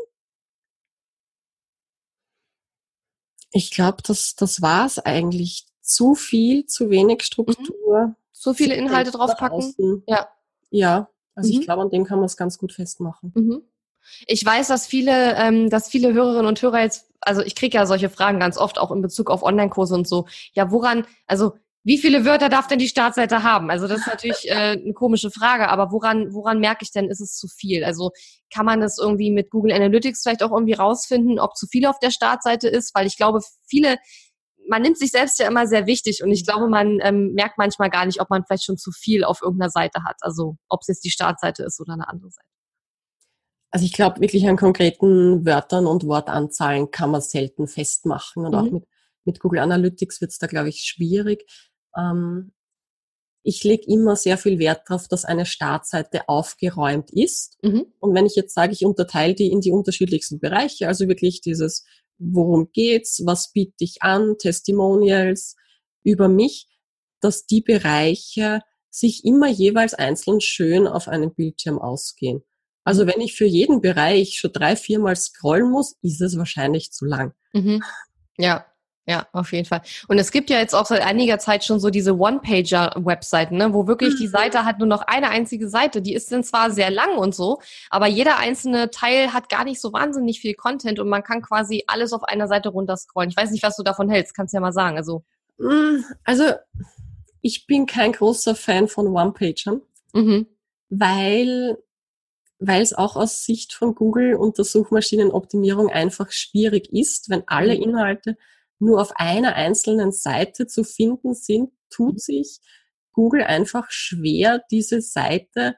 Ich 3.52 3.70
glaube, 3.70 4.02
das, 4.02 4.34
das 4.34 4.60
war 4.62 4.86
es 4.86 4.98
eigentlich. 4.98 5.66
Zu 5.80 6.14
viel, 6.14 6.66
zu 6.66 6.90
wenig 6.90 7.22
Struktur. 7.22 8.08
Mhm. 8.08 8.16
So 8.30 8.52
viele 8.52 8.74
Inhalte 8.74 9.10
draufpacken. 9.10 10.02
Ja. 10.06 10.28
Ja, 10.70 11.08
also 11.34 11.52
mhm. 11.52 11.60
ich 11.60 11.64
glaube, 11.64 11.82
an 11.82 11.90
dem 11.90 12.04
kann 12.04 12.18
man 12.18 12.26
es 12.26 12.36
ganz 12.36 12.58
gut 12.58 12.72
festmachen. 12.72 13.32
Mhm. 13.34 13.62
Ich 14.26 14.44
weiß, 14.44 14.68
dass 14.68 14.86
viele, 14.86 15.34
ähm, 15.36 15.70
dass 15.70 15.88
viele 15.88 16.12
Hörerinnen 16.12 16.46
und 16.46 16.60
Hörer 16.60 16.82
jetzt, 16.82 17.10
also 17.20 17.42
ich 17.42 17.54
kriege 17.54 17.76
ja 17.76 17.86
solche 17.86 18.10
Fragen 18.10 18.38
ganz 18.38 18.58
oft 18.58 18.78
auch 18.78 18.90
in 18.90 19.02
Bezug 19.02 19.30
auf 19.30 19.42
Online-Kurse 19.42 19.94
und 19.94 20.08
so. 20.08 20.26
Ja, 20.52 20.70
woran, 20.70 21.06
also 21.26 21.54
wie 21.88 21.96
viele 21.96 22.26
Wörter 22.26 22.50
darf 22.50 22.66
denn 22.66 22.78
die 22.78 22.86
Startseite 22.86 23.42
haben? 23.42 23.70
Also 23.70 23.88
das 23.88 24.00
ist 24.00 24.06
natürlich 24.08 24.46
äh, 24.50 24.76
eine 24.76 24.92
komische 24.92 25.30
Frage, 25.30 25.70
aber 25.70 25.90
woran, 25.90 26.34
woran 26.34 26.60
merke 26.60 26.82
ich 26.82 26.92
denn, 26.92 27.08
ist 27.08 27.22
es 27.22 27.38
zu 27.38 27.48
viel? 27.48 27.82
Also 27.82 28.10
kann 28.52 28.66
man 28.66 28.82
das 28.82 28.98
irgendwie 28.98 29.30
mit 29.30 29.48
Google 29.48 29.72
Analytics 29.72 30.22
vielleicht 30.22 30.42
auch 30.42 30.52
irgendwie 30.52 30.74
rausfinden, 30.74 31.40
ob 31.40 31.56
zu 31.56 31.66
viel 31.66 31.86
auf 31.86 31.98
der 31.98 32.10
Startseite 32.10 32.68
ist? 32.68 32.94
Weil 32.94 33.06
ich 33.06 33.16
glaube, 33.16 33.40
viele, 33.66 33.96
man 34.68 34.82
nimmt 34.82 34.98
sich 34.98 35.12
selbst 35.12 35.38
ja 35.38 35.48
immer 35.48 35.66
sehr 35.66 35.86
wichtig 35.86 36.22
und 36.22 36.30
ich 36.30 36.44
glaube, 36.44 36.68
man 36.68 36.98
ähm, 37.00 37.32
merkt 37.32 37.56
manchmal 37.56 37.88
gar 37.88 38.04
nicht, 38.04 38.20
ob 38.20 38.28
man 38.28 38.44
vielleicht 38.44 38.64
schon 38.64 38.76
zu 38.76 38.90
viel 38.92 39.24
auf 39.24 39.40
irgendeiner 39.40 39.70
Seite 39.70 40.04
hat. 40.04 40.16
Also 40.20 40.58
ob 40.68 40.82
es 40.82 40.88
jetzt 40.88 41.04
die 41.06 41.10
Startseite 41.10 41.62
ist 41.62 41.80
oder 41.80 41.94
eine 41.94 42.06
andere 42.06 42.30
Seite. 42.30 42.48
Also 43.70 43.86
ich 43.86 43.94
glaube, 43.94 44.20
wirklich 44.20 44.46
an 44.46 44.58
konkreten 44.58 45.46
Wörtern 45.46 45.86
und 45.86 46.04
Wortanzahlen 46.04 46.90
kann 46.90 47.12
man 47.12 47.22
selten 47.22 47.66
festmachen 47.66 48.44
und 48.44 48.52
mhm. 48.52 48.58
auch 48.58 48.70
mit, 48.70 48.84
mit 49.24 49.40
Google 49.40 49.60
Analytics 49.60 50.20
wird 50.20 50.32
es 50.32 50.38
da, 50.38 50.46
glaube 50.46 50.68
ich, 50.68 50.82
schwierig. 50.82 51.46
Ähm, 51.96 52.52
ich 53.42 53.64
lege 53.64 53.84
immer 53.86 54.16
sehr 54.16 54.36
viel 54.36 54.58
Wert 54.58 54.82
darauf, 54.86 55.08
dass 55.08 55.24
eine 55.24 55.46
Startseite 55.46 56.28
aufgeräumt 56.28 57.10
ist. 57.10 57.56
Mhm. 57.62 57.86
Und 57.98 58.14
wenn 58.14 58.26
ich 58.26 58.36
jetzt 58.36 58.54
sage, 58.54 58.72
ich 58.72 58.84
unterteile 58.84 59.34
die 59.34 59.50
in 59.50 59.60
die 59.60 59.70
unterschiedlichsten 59.70 60.38
Bereiche, 60.38 60.88
also 60.88 61.08
wirklich 61.08 61.40
dieses, 61.40 61.86
worum 62.18 62.70
geht's, 62.72 63.22
was 63.24 63.52
biete 63.52 63.84
ich 63.84 64.02
an, 64.02 64.36
Testimonials 64.38 65.56
über 66.02 66.28
mich, 66.28 66.68
dass 67.20 67.46
die 67.46 67.62
Bereiche 67.62 68.60
sich 68.90 69.24
immer 69.24 69.48
jeweils 69.48 69.94
einzeln 69.94 70.40
schön 70.40 70.86
auf 70.86 71.08
einem 71.08 71.34
Bildschirm 71.34 71.78
ausgehen. 71.78 72.42
Also 72.84 73.06
wenn 73.06 73.20
ich 73.20 73.34
für 73.34 73.44
jeden 73.44 73.80
Bereich 73.80 74.38
schon 74.38 74.52
drei, 74.52 74.74
viermal 74.76 75.16
scrollen 75.16 75.70
muss, 75.70 75.96
ist 76.02 76.20
es 76.20 76.38
wahrscheinlich 76.38 76.90
zu 76.90 77.04
lang. 77.04 77.34
Mhm. 77.52 77.82
Ja, 78.38 78.66
ja, 79.08 79.26
auf 79.32 79.52
jeden 79.52 79.64
Fall. 79.64 79.80
Und 80.06 80.18
es 80.18 80.30
gibt 80.30 80.50
ja 80.50 80.58
jetzt 80.58 80.74
auch 80.74 80.84
seit 80.84 81.00
einiger 81.00 81.38
Zeit 81.38 81.64
schon 81.64 81.80
so 81.80 81.88
diese 81.88 82.18
One-Pager-Webseiten, 82.18 83.56
ne, 83.56 83.72
wo 83.72 83.86
wirklich 83.86 84.12
mhm. 84.14 84.18
die 84.18 84.26
Seite 84.26 84.66
hat 84.66 84.78
nur 84.78 84.86
noch 84.86 85.00
eine 85.00 85.30
einzige 85.30 85.70
Seite. 85.70 86.02
Die 86.02 86.12
ist 86.12 86.30
dann 86.30 86.44
zwar 86.44 86.70
sehr 86.70 86.90
lang 86.90 87.16
und 87.16 87.34
so, 87.34 87.58
aber 87.88 88.06
jeder 88.06 88.36
einzelne 88.36 88.90
Teil 88.90 89.32
hat 89.32 89.48
gar 89.48 89.64
nicht 89.64 89.80
so 89.80 89.94
wahnsinnig 89.94 90.40
viel 90.40 90.52
Content 90.52 90.98
und 90.98 91.08
man 91.08 91.22
kann 91.22 91.40
quasi 91.40 91.84
alles 91.86 92.12
auf 92.12 92.22
einer 92.22 92.48
Seite 92.48 92.68
runterscrollen. 92.68 93.30
Ich 93.30 93.36
weiß 93.36 93.50
nicht, 93.50 93.62
was 93.62 93.76
du 93.76 93.82
davon 93.82 94.10
hältst. 94.10 94.34
Kannst 94.34 94.52
du 94.52 94.58
ja 94.58 94.60
mal 94.60 94.72
sagen. 94.72 94.98
Also, 94.98 95.24
mm, 95.56 96.04
also 96.24 96.44
ich 97.40 97.66
bin 97.66 97.86
kein 97.86 98.12
großer 98.12 98.54
Fan 98.54 98.88
von 98.88 99.06
One-Pagern, 99.06 99.80
mhm. 100.12 100.46
weil 100.90 101.78
weil 102.60 102.82
es 102.82 102.92
auch 102.92 103.16
aus 103.16 103.44
Sicht 103.44 103.72
von 103.72 103.94
Google 103.94 104.34
und 104.34 104.58
der 104.58 104.64
Suchmaschinenoptimierung 104.64 105.90
einfach 105.90 106.32
schwierig 106.32 106.92
ist, 106.92 107.30
wenn 107.30 107.44
alle 107.46 107.74
mhm. 107.74 107.82
Inhalte 107.82 108.36
nur 108.78 109.00
auf 109.00 109.12
einer 109.16 109.54
einzelnen 109.54 110.12
Seite 110.12 110.66
zu 110.66 110.84
finden 110.84 111.34
sind, 111.34 111.70
tut 111.90 112.14
mhm. 112.14 112.18
sich 112.18 112.60
Google 113.12 113.42
einfach 113.42 113.90
schwer, 113.90 114.62
diese 114.70 115.00
Seite 115.00 115.74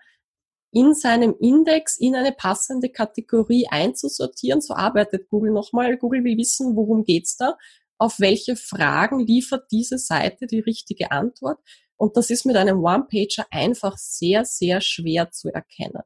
in 0.72 0.94
seinem 0.94 1.34
Index 1.40 1.96
in 1.96 2.14
eine 2.14 2.32
passende 2.32 2.90
Kategorie 2.90 3.66
einzusortieren. 3.70 4.60
So 4.60 4.74
arbeitet 4.74 5.28
Google 5.28 5.52
nochmal. 5.52 5.96
Google 5.96 6.22
will 6.22 6.36
wissen, 6.36 6.76
worum 6.76 7.04
geht's 7.04 7.36
da? 7.36 7.56
Auf 7.98 8.20
welche 8.20 8.56
Fragen 8.56 9.20
liefert 9.20 9.70
diese 9.72 9.98
Seite 9.98 10.46
die 10.46 10.60
richtige 10.60 11.10
Antwort? 11.10 11.58
Und 11.96 12.16
das 12.16 12.30
ist 12.30 12.46
mit 12.46 12.56
einem 12.56 12.82
One-Pager 12.82 13.46
einfach 13.50 13.98
sehr, 13.98 14.44
sehr 14.44 14.80
schwer 14.80 15.30
zu 15.32 15.48
erkennen. 15.48 16.02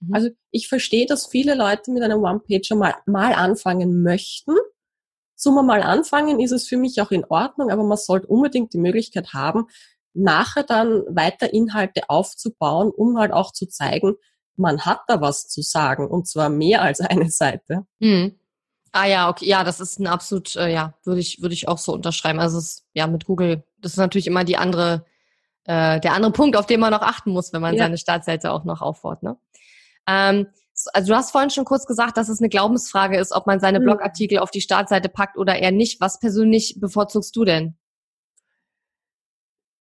Mhm. 0.00 0.14
Also 0.14 0.28
ich 0.50 0.68
verstehe, 0.68 1.06
dass 1.06 1.26
viele 1.26 1.54
Leute 1.54 1.90
mit 1.90 2.02
einem 2.02 2.22
One-Pager 2.22 2.76
mal, 2.76 2.94
mal 3.06 3.32
anfangen 3.32 4.02
möchten, 4.02 4.54
so 5.34 5.50
mal 5.62 5.82
anfangen, 5.82 6.40
ist 6.40 6.52
es 6.52 6.66
für 6.66 6.76
mich 6.76 7.00
auch 7.00 7.10
in 7.10 7.24
Ordnung, 7.24 7.70
aber 7.70 7.82
man 7.82 7.98
sollte 7.98 8.26
unbedingt 8.26 8.72
die 8.72 8.78
Möglichkeit 8.78 9.32
haben, 9.32 9.66
nachher 10.14 10.62
dann 10.62 11.02
weiter 11.08 11.52
Inhalte 11.52 12.08
aufzubauen, 12.08 12.90
um 12.90 13.18
halt 13.18 13.32
auch 13.32 13.52
zu 13.52 13.66
zeigen, 13.66 14.14
man 14.56 14.84
hat 14.84 15.00
da 15.08 15.20
was 15.20 15.48
zu 15.48 15.62
sagen 15.62 16.08
und 16.08 16.28
zwar 16.28 16.48
mehr 16.48 16.82
als 16.82 17.00
eine 17.00 17.30
Seite. 17.30 17.86
Mhm. 17.98 18.38
Ah 18.92 19.06
ja, 19.06 19.28
okay, 19.28 19.46
ja, 19.46 19.64
das 19.64 19.80
ist 19.80 19.98
ein 19.98 20.06
absolut, 20.06 20.54
äh, 20.54 20.72
ja, 20.72 20.94
würde 21.02 21.20
ich, 21.20 21.42
würde 21.42 21.52
ich 21.52 21.66
auch 21.66 21.78
so 21.78 21.92
unterschreiben. 21.92 22.38
Also 22.38 22.58
es, 22.58 22.84
ja, 22.92 23.08
mit 23.08 23.24
Google, 23.24 23.64
das 23.80 23.92
ist 23.92 23.98
natürlich 23.98 24.28
immer 24.28 24.44
die 24.44 24.56
andere, 24.56 25.04
äh, 25.64 25.98
der 25.98 26.12
andere 26.12 26.30
Punkt, 26.30 26.56
auf 26.56 26.66
den 26.66 26.78
man 26.78 26.92
noch 26.92 27.02
achten 27.02 27.32
muss, 27.32 27.52
wenn 27.52 27.60
man 27.60 27.74
ja. 27.74 27.84
seine 27.84 27.98
Startseite 27.98 28.52
auch 28.52 28.62
noch 28.62 28.82
aufbaut. 28.82 29.24
Ne? 29.24 29.36
Ähm, 30.06 30.46
also 30.92 31.12
du 31.12 31.16
hast 31.16 31.30
vorhin 31.30 31.50
schon 31.50 31.64
kurz 31.64 31.86
gesagt, 31.86 32.16
dass 32.16 32.28
es 32.28 32.40
eine 32.40 32.48
Glaubensfrage 32.48 33.18
ist, 33.18 33.32
ob 33.32 33.46
man 33.46 33.60
seine 33.60 33.78
hm. 33.78 33.84
Blogartikel 33.84 34.38
auf 34.38 34.50
die 34.50 34.60
Startseite 34.60 35.08
packt 35.08 35.38
oder 35.38 35.56
eher 35.56 35.72
nicht. 35.72 36.00
Was 36.00 36.18
persönlich 36.18 36.76
bevorzugst 36.80 37.34
du 37.36 37.44
denn? 37.44 37.76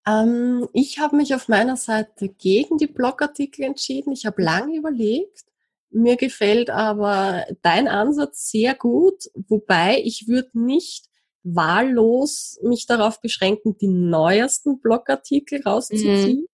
Ähm, 0.07 0.67
ich 0.73 0.99
habe 0.99 1.15
mich 1.15 1.33
auf 1.33 1.47
meiner 1.47 1.77
Seite 1.77 2.29
gegen 2.29 2.77
die 2.77 2.87
Blogartikel 2.87 3.65
entschieden. 3.65 4.11
Ich 4.11 4.25
habe 4.25 4.41
lange 4.41 4.77
überlegt. 4.77 5.45
Mir 5.89 6.15
gefällt 6.15 6.69
aber 6.69 7.45
dein 7.61 7.87
Ansatz 7.87 8.49
sehr 8.49 8.73
gut, 8.73 9.29
wobei 9.47 10.01
ich 10.03 10.27
würde 10.27 10.49
nicht 10.53 11.07
wahllos 11.43 12.57
mich 12.63 12.87
darauf 12.87 13.21
beschränken, 13.21 13.77
die 13.77 13.89
neuesten 13.89 14.79
Blogartikel 14.79 15.61
rauszuziehen, 15.61 16.41
mhm 16.41 16.47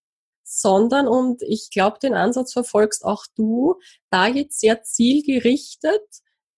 sondern, 0.49 1.07
und 1.07 1.43
ich 1.43 1.69
glaube, 1.71 1.99
den 2.01 2.15
Ansatz 2.15 2.53
verfolgst 2.53 3.05
auch 3.05 3.25
du, 3.35 3.75
da 4.09 4.27
jetzt 4.27 4.59
sehr 4.59 4.81
zielgerichtet 4.81 6.01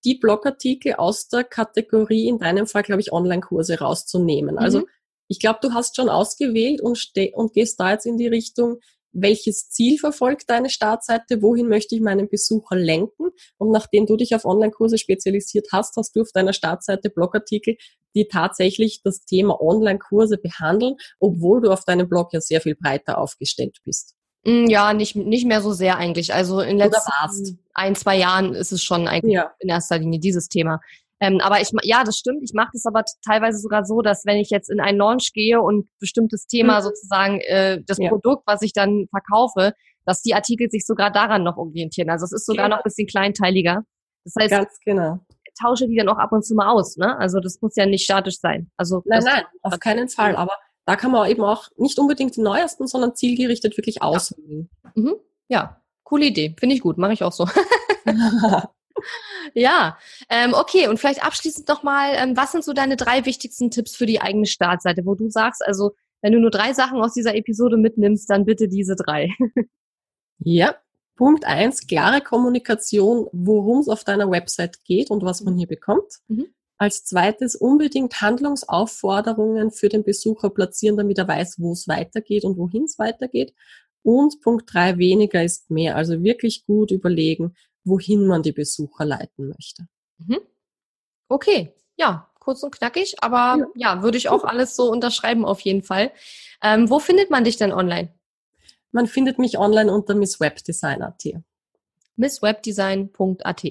die 0.06 0.16
Blogartikel 0.16 0.94
aus 0.94 1.28
der 1.28 1.44
Kategorie, 1.44 2.28
in 2.28 2.40
deinem 2.40 2.68
Fall, 2.68 2.84
glaube 2.84 3.02
ich, 3.02 3.12
Online-Kurse 3.12 3.80
rauszunehmen. 3.80 4.58
Also 4.58 4.80
mhm. 4.80 4.86
ich 5.28 5.40
glaube, 5.40 5.60
du 5.62 5.74
hast 5.74 5.96
schon 5.98 6.10
ausgewählt 6.10 6.82
und, 6.82 6.98
und 7.34 7.54
gehst 7.54 7.80
da 7.80 7.92
jetzt 7.92 8.06
in 8.06 8.18
die 8.18 8.28
Richtung, 8.28 8.80
welches 9.14 9.70
Ziel 9.70 9.98
verfolgt 9.98 10.50
deine 10.50 10.70
Startseite, 10.70 11.42
wohin 11.42 11.68
möchte 11.68 11.96
ich 11.96 12.02
meinen 12.02 12.30
Besucher 12.30 12.76
lenken. 12.76 13.30
Und 13.58 13.72
nachdem 13.72 14.06
du 14.06 14.16
dich 14.16 14.36
auf 14.36 14.46
Online-Kurse 14.46 14.98
spezialisiert 14.98 15.68
hast, 15.72 15.96
hast 15.98 16.16
du 16.16 16.22
auf 16.22 16.32
deiner 16.34 16.54
Startseite 16.54 17.10
Blogartikel, 17.10 17.78
die 18.16 18.28
tatsächlich 18.28 19.02
das 19.04 19.26
Thema 19.26 19.62
Online-Kurse 19.62 20.38
behandeln, 20.38 20.96
obwohl 21.20 21.62
du 21.62 21.72
auf 21.72 21.86
deinem 21.86 22.08
Blog 22.10 22.34
ja 22.34 22.42
sehr 22.42 22.62
viel 22.62 22.76
breiter 22.76 23.18
aufgestellt 23.18 23.78
bist. 23.84 24.16
Mm, 24.44 24.66
ja, 24.68 24.94
nicht, 24.94 25.16
nicht 25.16 25.46
mehr 25.46 25.62
so 25.62 25.72
sehr 25.72 25.98
eigentlich. 25.98 26.34
Also 26.34 26.62
in 26.62 26.78
den 26.78 26.90
letzten 26.90 27.60
ein, 27.74 27.96
zwei 27.96 28.18
Jahren 28.18 28.54
ist 28.54 28.72
es 28.72 28.84
schon 28.84 29.08
eigentlich 29.08 29.36
ja. 29.36 29.54
in 29.60 29.70
erster 29.70 30.00
Linie 30.00 30.20
dieses 30.20 30.50
Thema. 30.50 30.82
Ähm, 31.22 31.40
aber 31.40 31.62
ich, 31.62 31.72
ja, 31.84 32.04
das 32.04 32.18
stimmt. 32.18 32.42
Ich 32.42 32.54
mache 32.54 32.72
das 32.74 32.86
aber 32.88 33.04
teilweise 33.24 33.60
sogar 33.60 33.86
so, 33.86 34.02
dass 34.02 34.26
wenn 34.26 34.38
ich 34.38 34.50
jetzt 34.50 34.72
in 34.72 34.82
einen 34.82 34.98
Launch 34.98 35.34
gehe 35.34 35.62
und 35.62 35.88
bestimmtes 36.00 36.48
Thema 36.48 36.80
mhm. 36.80 36.84
sozusagen 36.84 37.40
äh, 37.42 37.80
das 37.86 38.00
ja. 38.00 38.10
Produkt, 38.10 38.44
was 38.48 38.64
ich 38.64 38.74
dann 38.74 39.06
verkaufe, 39.12 39.74
dass 40.04 40.24
die 40.24 40.34
Artikel 40.34 40.72
sich 40.72 40.84
sogar 40.84 41.12
daran 41.12 41.44
noch 41.44 41.58
orientieren. 41.58 42.10
Also 42.10 42.26
es 42.26 42.32
ist 42.32 42.48
sogar 42.48 42.66
genau. 42.66 42.78
noch 42.78 42.84
ein 42.84 42.88
bisschen 42.88 43.06
kleinteiliger. 43.06 43.84
Das 44.24 44.34
heißt, 44.40 44.50
Ganz 44.50 44.80
genau. 44.84 45.20
tausche 45.62 45.88
die 45.88 45.96
dann 45.96 46.10
auch 46.10 46.18
ab 46.18 46.32
und 46.32 46.44
zu 46.44 46.56
mal 46.56 46.72
aus. 46.72 46.98
Ne? 46.98 47.16
Also 47.20 47.40
das 47.40 47.62
muss 47.62 47.76
ja 47.76 47.86
nicht 47.86 48.04
statisch 48.04 48.40
sein. 48.40 48.72
Also 48.76 49.04
nein, 49.06 49.24
nein, 49.24 49.44
auf 49.62 49.80
keinen 49.80 50.10
Fall. 50.10 50.36
Aber 50.36 50.54
da 50.86 50.96
kann 50.96 51.12
man 51.12 51.30
eben 51.30 51.44
auch 51.44 51.68
nicht 51.78 52.00
unbedingt 52.00 52.36
die 52.36 52.42
neuesten, 52.42 52.88
sondern 52.88 53.16
zielgerichtet 53.16 53.78
wirklich 53.78 54.02
auswählen. 54.02 54.72
Ja, 54.84 54.92
mhm. 54.96 55.16
ja. 55.50 55.82
coole 56.04 56.26
Idee. 56.26 56.56
Finde 56.60 56.74
ich 56.74 56.82
gut. 56.82 56.98
Mache 56.98 57.14
ich 57.14 57.24
auch 57.24 57.32
so. 57.32 57.48
Ja, 59.54 59.98
ähm, 60.30 60.54
okay. 60.54 60.88
Und 60.88 61.00
vielleicht 61.00 61.24
abschließend 61.24 61.68
nochmal, 61.68 62.14
ähm, 62.16 62.38
was 62.38 62.52
sind 62.52 62.64
so 62.64 62.74
deine 62.74 62.96
drei 62.96 63.26
wichtigsten 63.26 63.72
Tipps 63.72 63.96
für 63.96 64.06
die 64.06 64.22
eigene 64.22 64.46
Startseite, 64.46 65.06
wo 65.06 65.16
du 65.16 65.30
sagst, 65.30 65.66
also 65.66 65.92
wenn 66.22 66.34
du 66.34 66.40
nur 66.40 66.52
drei 66.52 66.74
Sachen 66.74 67.02
aus 67.02 67.14
dieser 67.14 67.36
Episode 67.36 67.78
mitnimmst, 67.78 68.30
dann 68.30 68.46
bitte 68.46 68.68
diese 68.68 68.96
drei. 68.96 69.30
ja, 70.40 70.76
Punkt 71.16 71.46
eins, 71.46 71.86
klare 71.88 72.22
Kommunikation, 72.22 73.28
worum 73.32 73.80
es 73.80 73.90
auf 73.90 74.04
deiner 74.04 74.30
Website 74.30 74.84
geht 74.84 75.12
und 75.12 75.24
was 75.24 75.42
man 75.42 75.58
hier 75.58 75.68
bekommt. 75.68 76.20
Mhm. 76.28 76.48
Als 76.78 77.06
zweites 77.06 77.56
unbedingt 77.56 78.22
Handlungsaufforderungen 78.22 79.70
für 79.70 79.88
den 79.88 80.04
Besucher 80.04 80.50
platzieren, 80.50 80.98
damit 80.98 81.20
er 81.20 81.28
weiß, 81.28 81.60
wo 81.60 81.74
es 81.74 81.88
weitergeht 81.88 82.44
und 82.44 82.58
wohin 82.58 82.86
es 82.86 82.98
weitergeht. 82.98 83.54
Und 84.04 84.42
Punkt 84.42 84.74
drei, 84.74 84.98
weniger 84.98 85.44
ist 85.44 85.70
mehr. 85.70 85.96
Also 85.96 86.24
wirklich 86.24 86.66
gut 86.66 86.90
überlegen, 86.90 87.54
wohin 87.84 88.28
man 88.28 88.44
die 88.44 88.52
Besucher 88.52 89.06
leiten 89.06 89.50
möchte. 89.50 89.88
Mhm. 90.18 90.40
Okay, 91.28 91.74
ja, 91.96 92.30
kurz 92.40 92.64
und 92.64 92.76
knackig, 92.76 93.16
aber 93.22 93.58
ja, 93.76 93.96
ja 93.96 94.04
würde 94.04 94.18
ich 94.18 94.30
auch 94.30 94.44
alles 94.44 94.76
so 94.76 94.90
unterschreiben 94.92 95.46
auf 95.46 95.62
jeden 95.62 95.84
Fall. 95.84 96.12
Ähm, 96.62 96.90
wo 96.90 97.00
findet 97.00 97.30
man 97.30 97.44
dich 97.44 97.58
denn 97.58 97.72
online? 97.72 98.14
Man 98.92 99.08
findet 99.08 99.40
mich 99.40 99.58
online 99.58 99.92
unter 99.92 100.16
misswebdesign.at. 100.16 101.24
misswebdesign.at. 102.18 103.64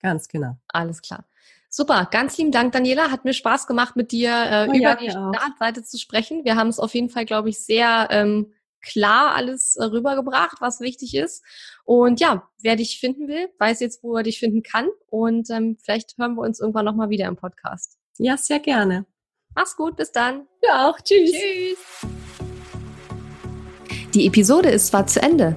Ganz 0.00 0.28
genau. 0.28 0.56
Alles 0.68 1.02
klar. 1.02 1.24
Super, 1.70 2.08
ganz 2.10 2.38
lieben 2.38 2.52
Dank, 2.52 2.72
Daniela. 2.72 3.10
Hat 3.10 3.24
mir 3.24 3.34
Spaß 3.34 3.66
gemacht, 3.66 3.96
mit 3.96 4.12
dir 4.12 4.30
äh, 4.30 4.66
oh, 4.68 4.72
über 4.72 4.80
ja, 4.80 4.96
die 4.96 5.10
Startseite 5.10 5.82
zu 5.82 5.98
sprechen. 5.98 6.44
Wir 6.44 6.56
haben 6.56 6.68
es 6.68 6.78
auf 6.78 6.94
jeden 6.94 7.10
Fall, 7.10 7.26
glaube 7.26 7.50
ich, 7.50 7.58
sehr 7.58 8.08
ähm, 8.10 8.52
klar 8.82 9.34
alles 9.34 9.76
äh, 9.76 9.84
rübergebracht, 9.84 10.60
was 10.60 10.80
wichtig 10.80 11.14
ist. 11.14 11.42
Und 11.84 12.20
ja, 12.20 12.48
wer 12.62 12.76
dich 12.76 13.00
finden 13.00 13.28
will, 13.28 13.48
weiß 13.58 13.80
jetzt, 13.80 14.02
wo 14.02 14.16
er 14.16 14.22
dich 14.22 14.38
finden 14.38 14.62
kann. 14.62 14.88
Und 15.08 15.50
ähm, 15.50 15.76
vielleicht 15.82 16.16
hören 16.18 16.34
wir 16.34 16.42
uns 16.42 16.60
irgendwann 16.60 16.84
nochmal 16.84 17.10
wieder 17.10 17.26
im 17.26 17.36
Podcast. 17.36 17.98
Ja, 18.18 18.36
sehr 18.36 18.60
gerne. 18.60 19.06
Mach's 19.54 19.76
gut, 19.76 19.96
bis 19.96 20.12
dann. 20.12 20.46
Ja 20.62 20.88
auch. 20.88 21.00
Tschüss. 21.00 21.32
Tschüss. 21.32 21.78
Die 24.14 24.26
Episode 24.26 24.70
ist 24.70 24.88
zwar 24.88 25.06
zu 25.06 25.20
Ende 25.20 25.56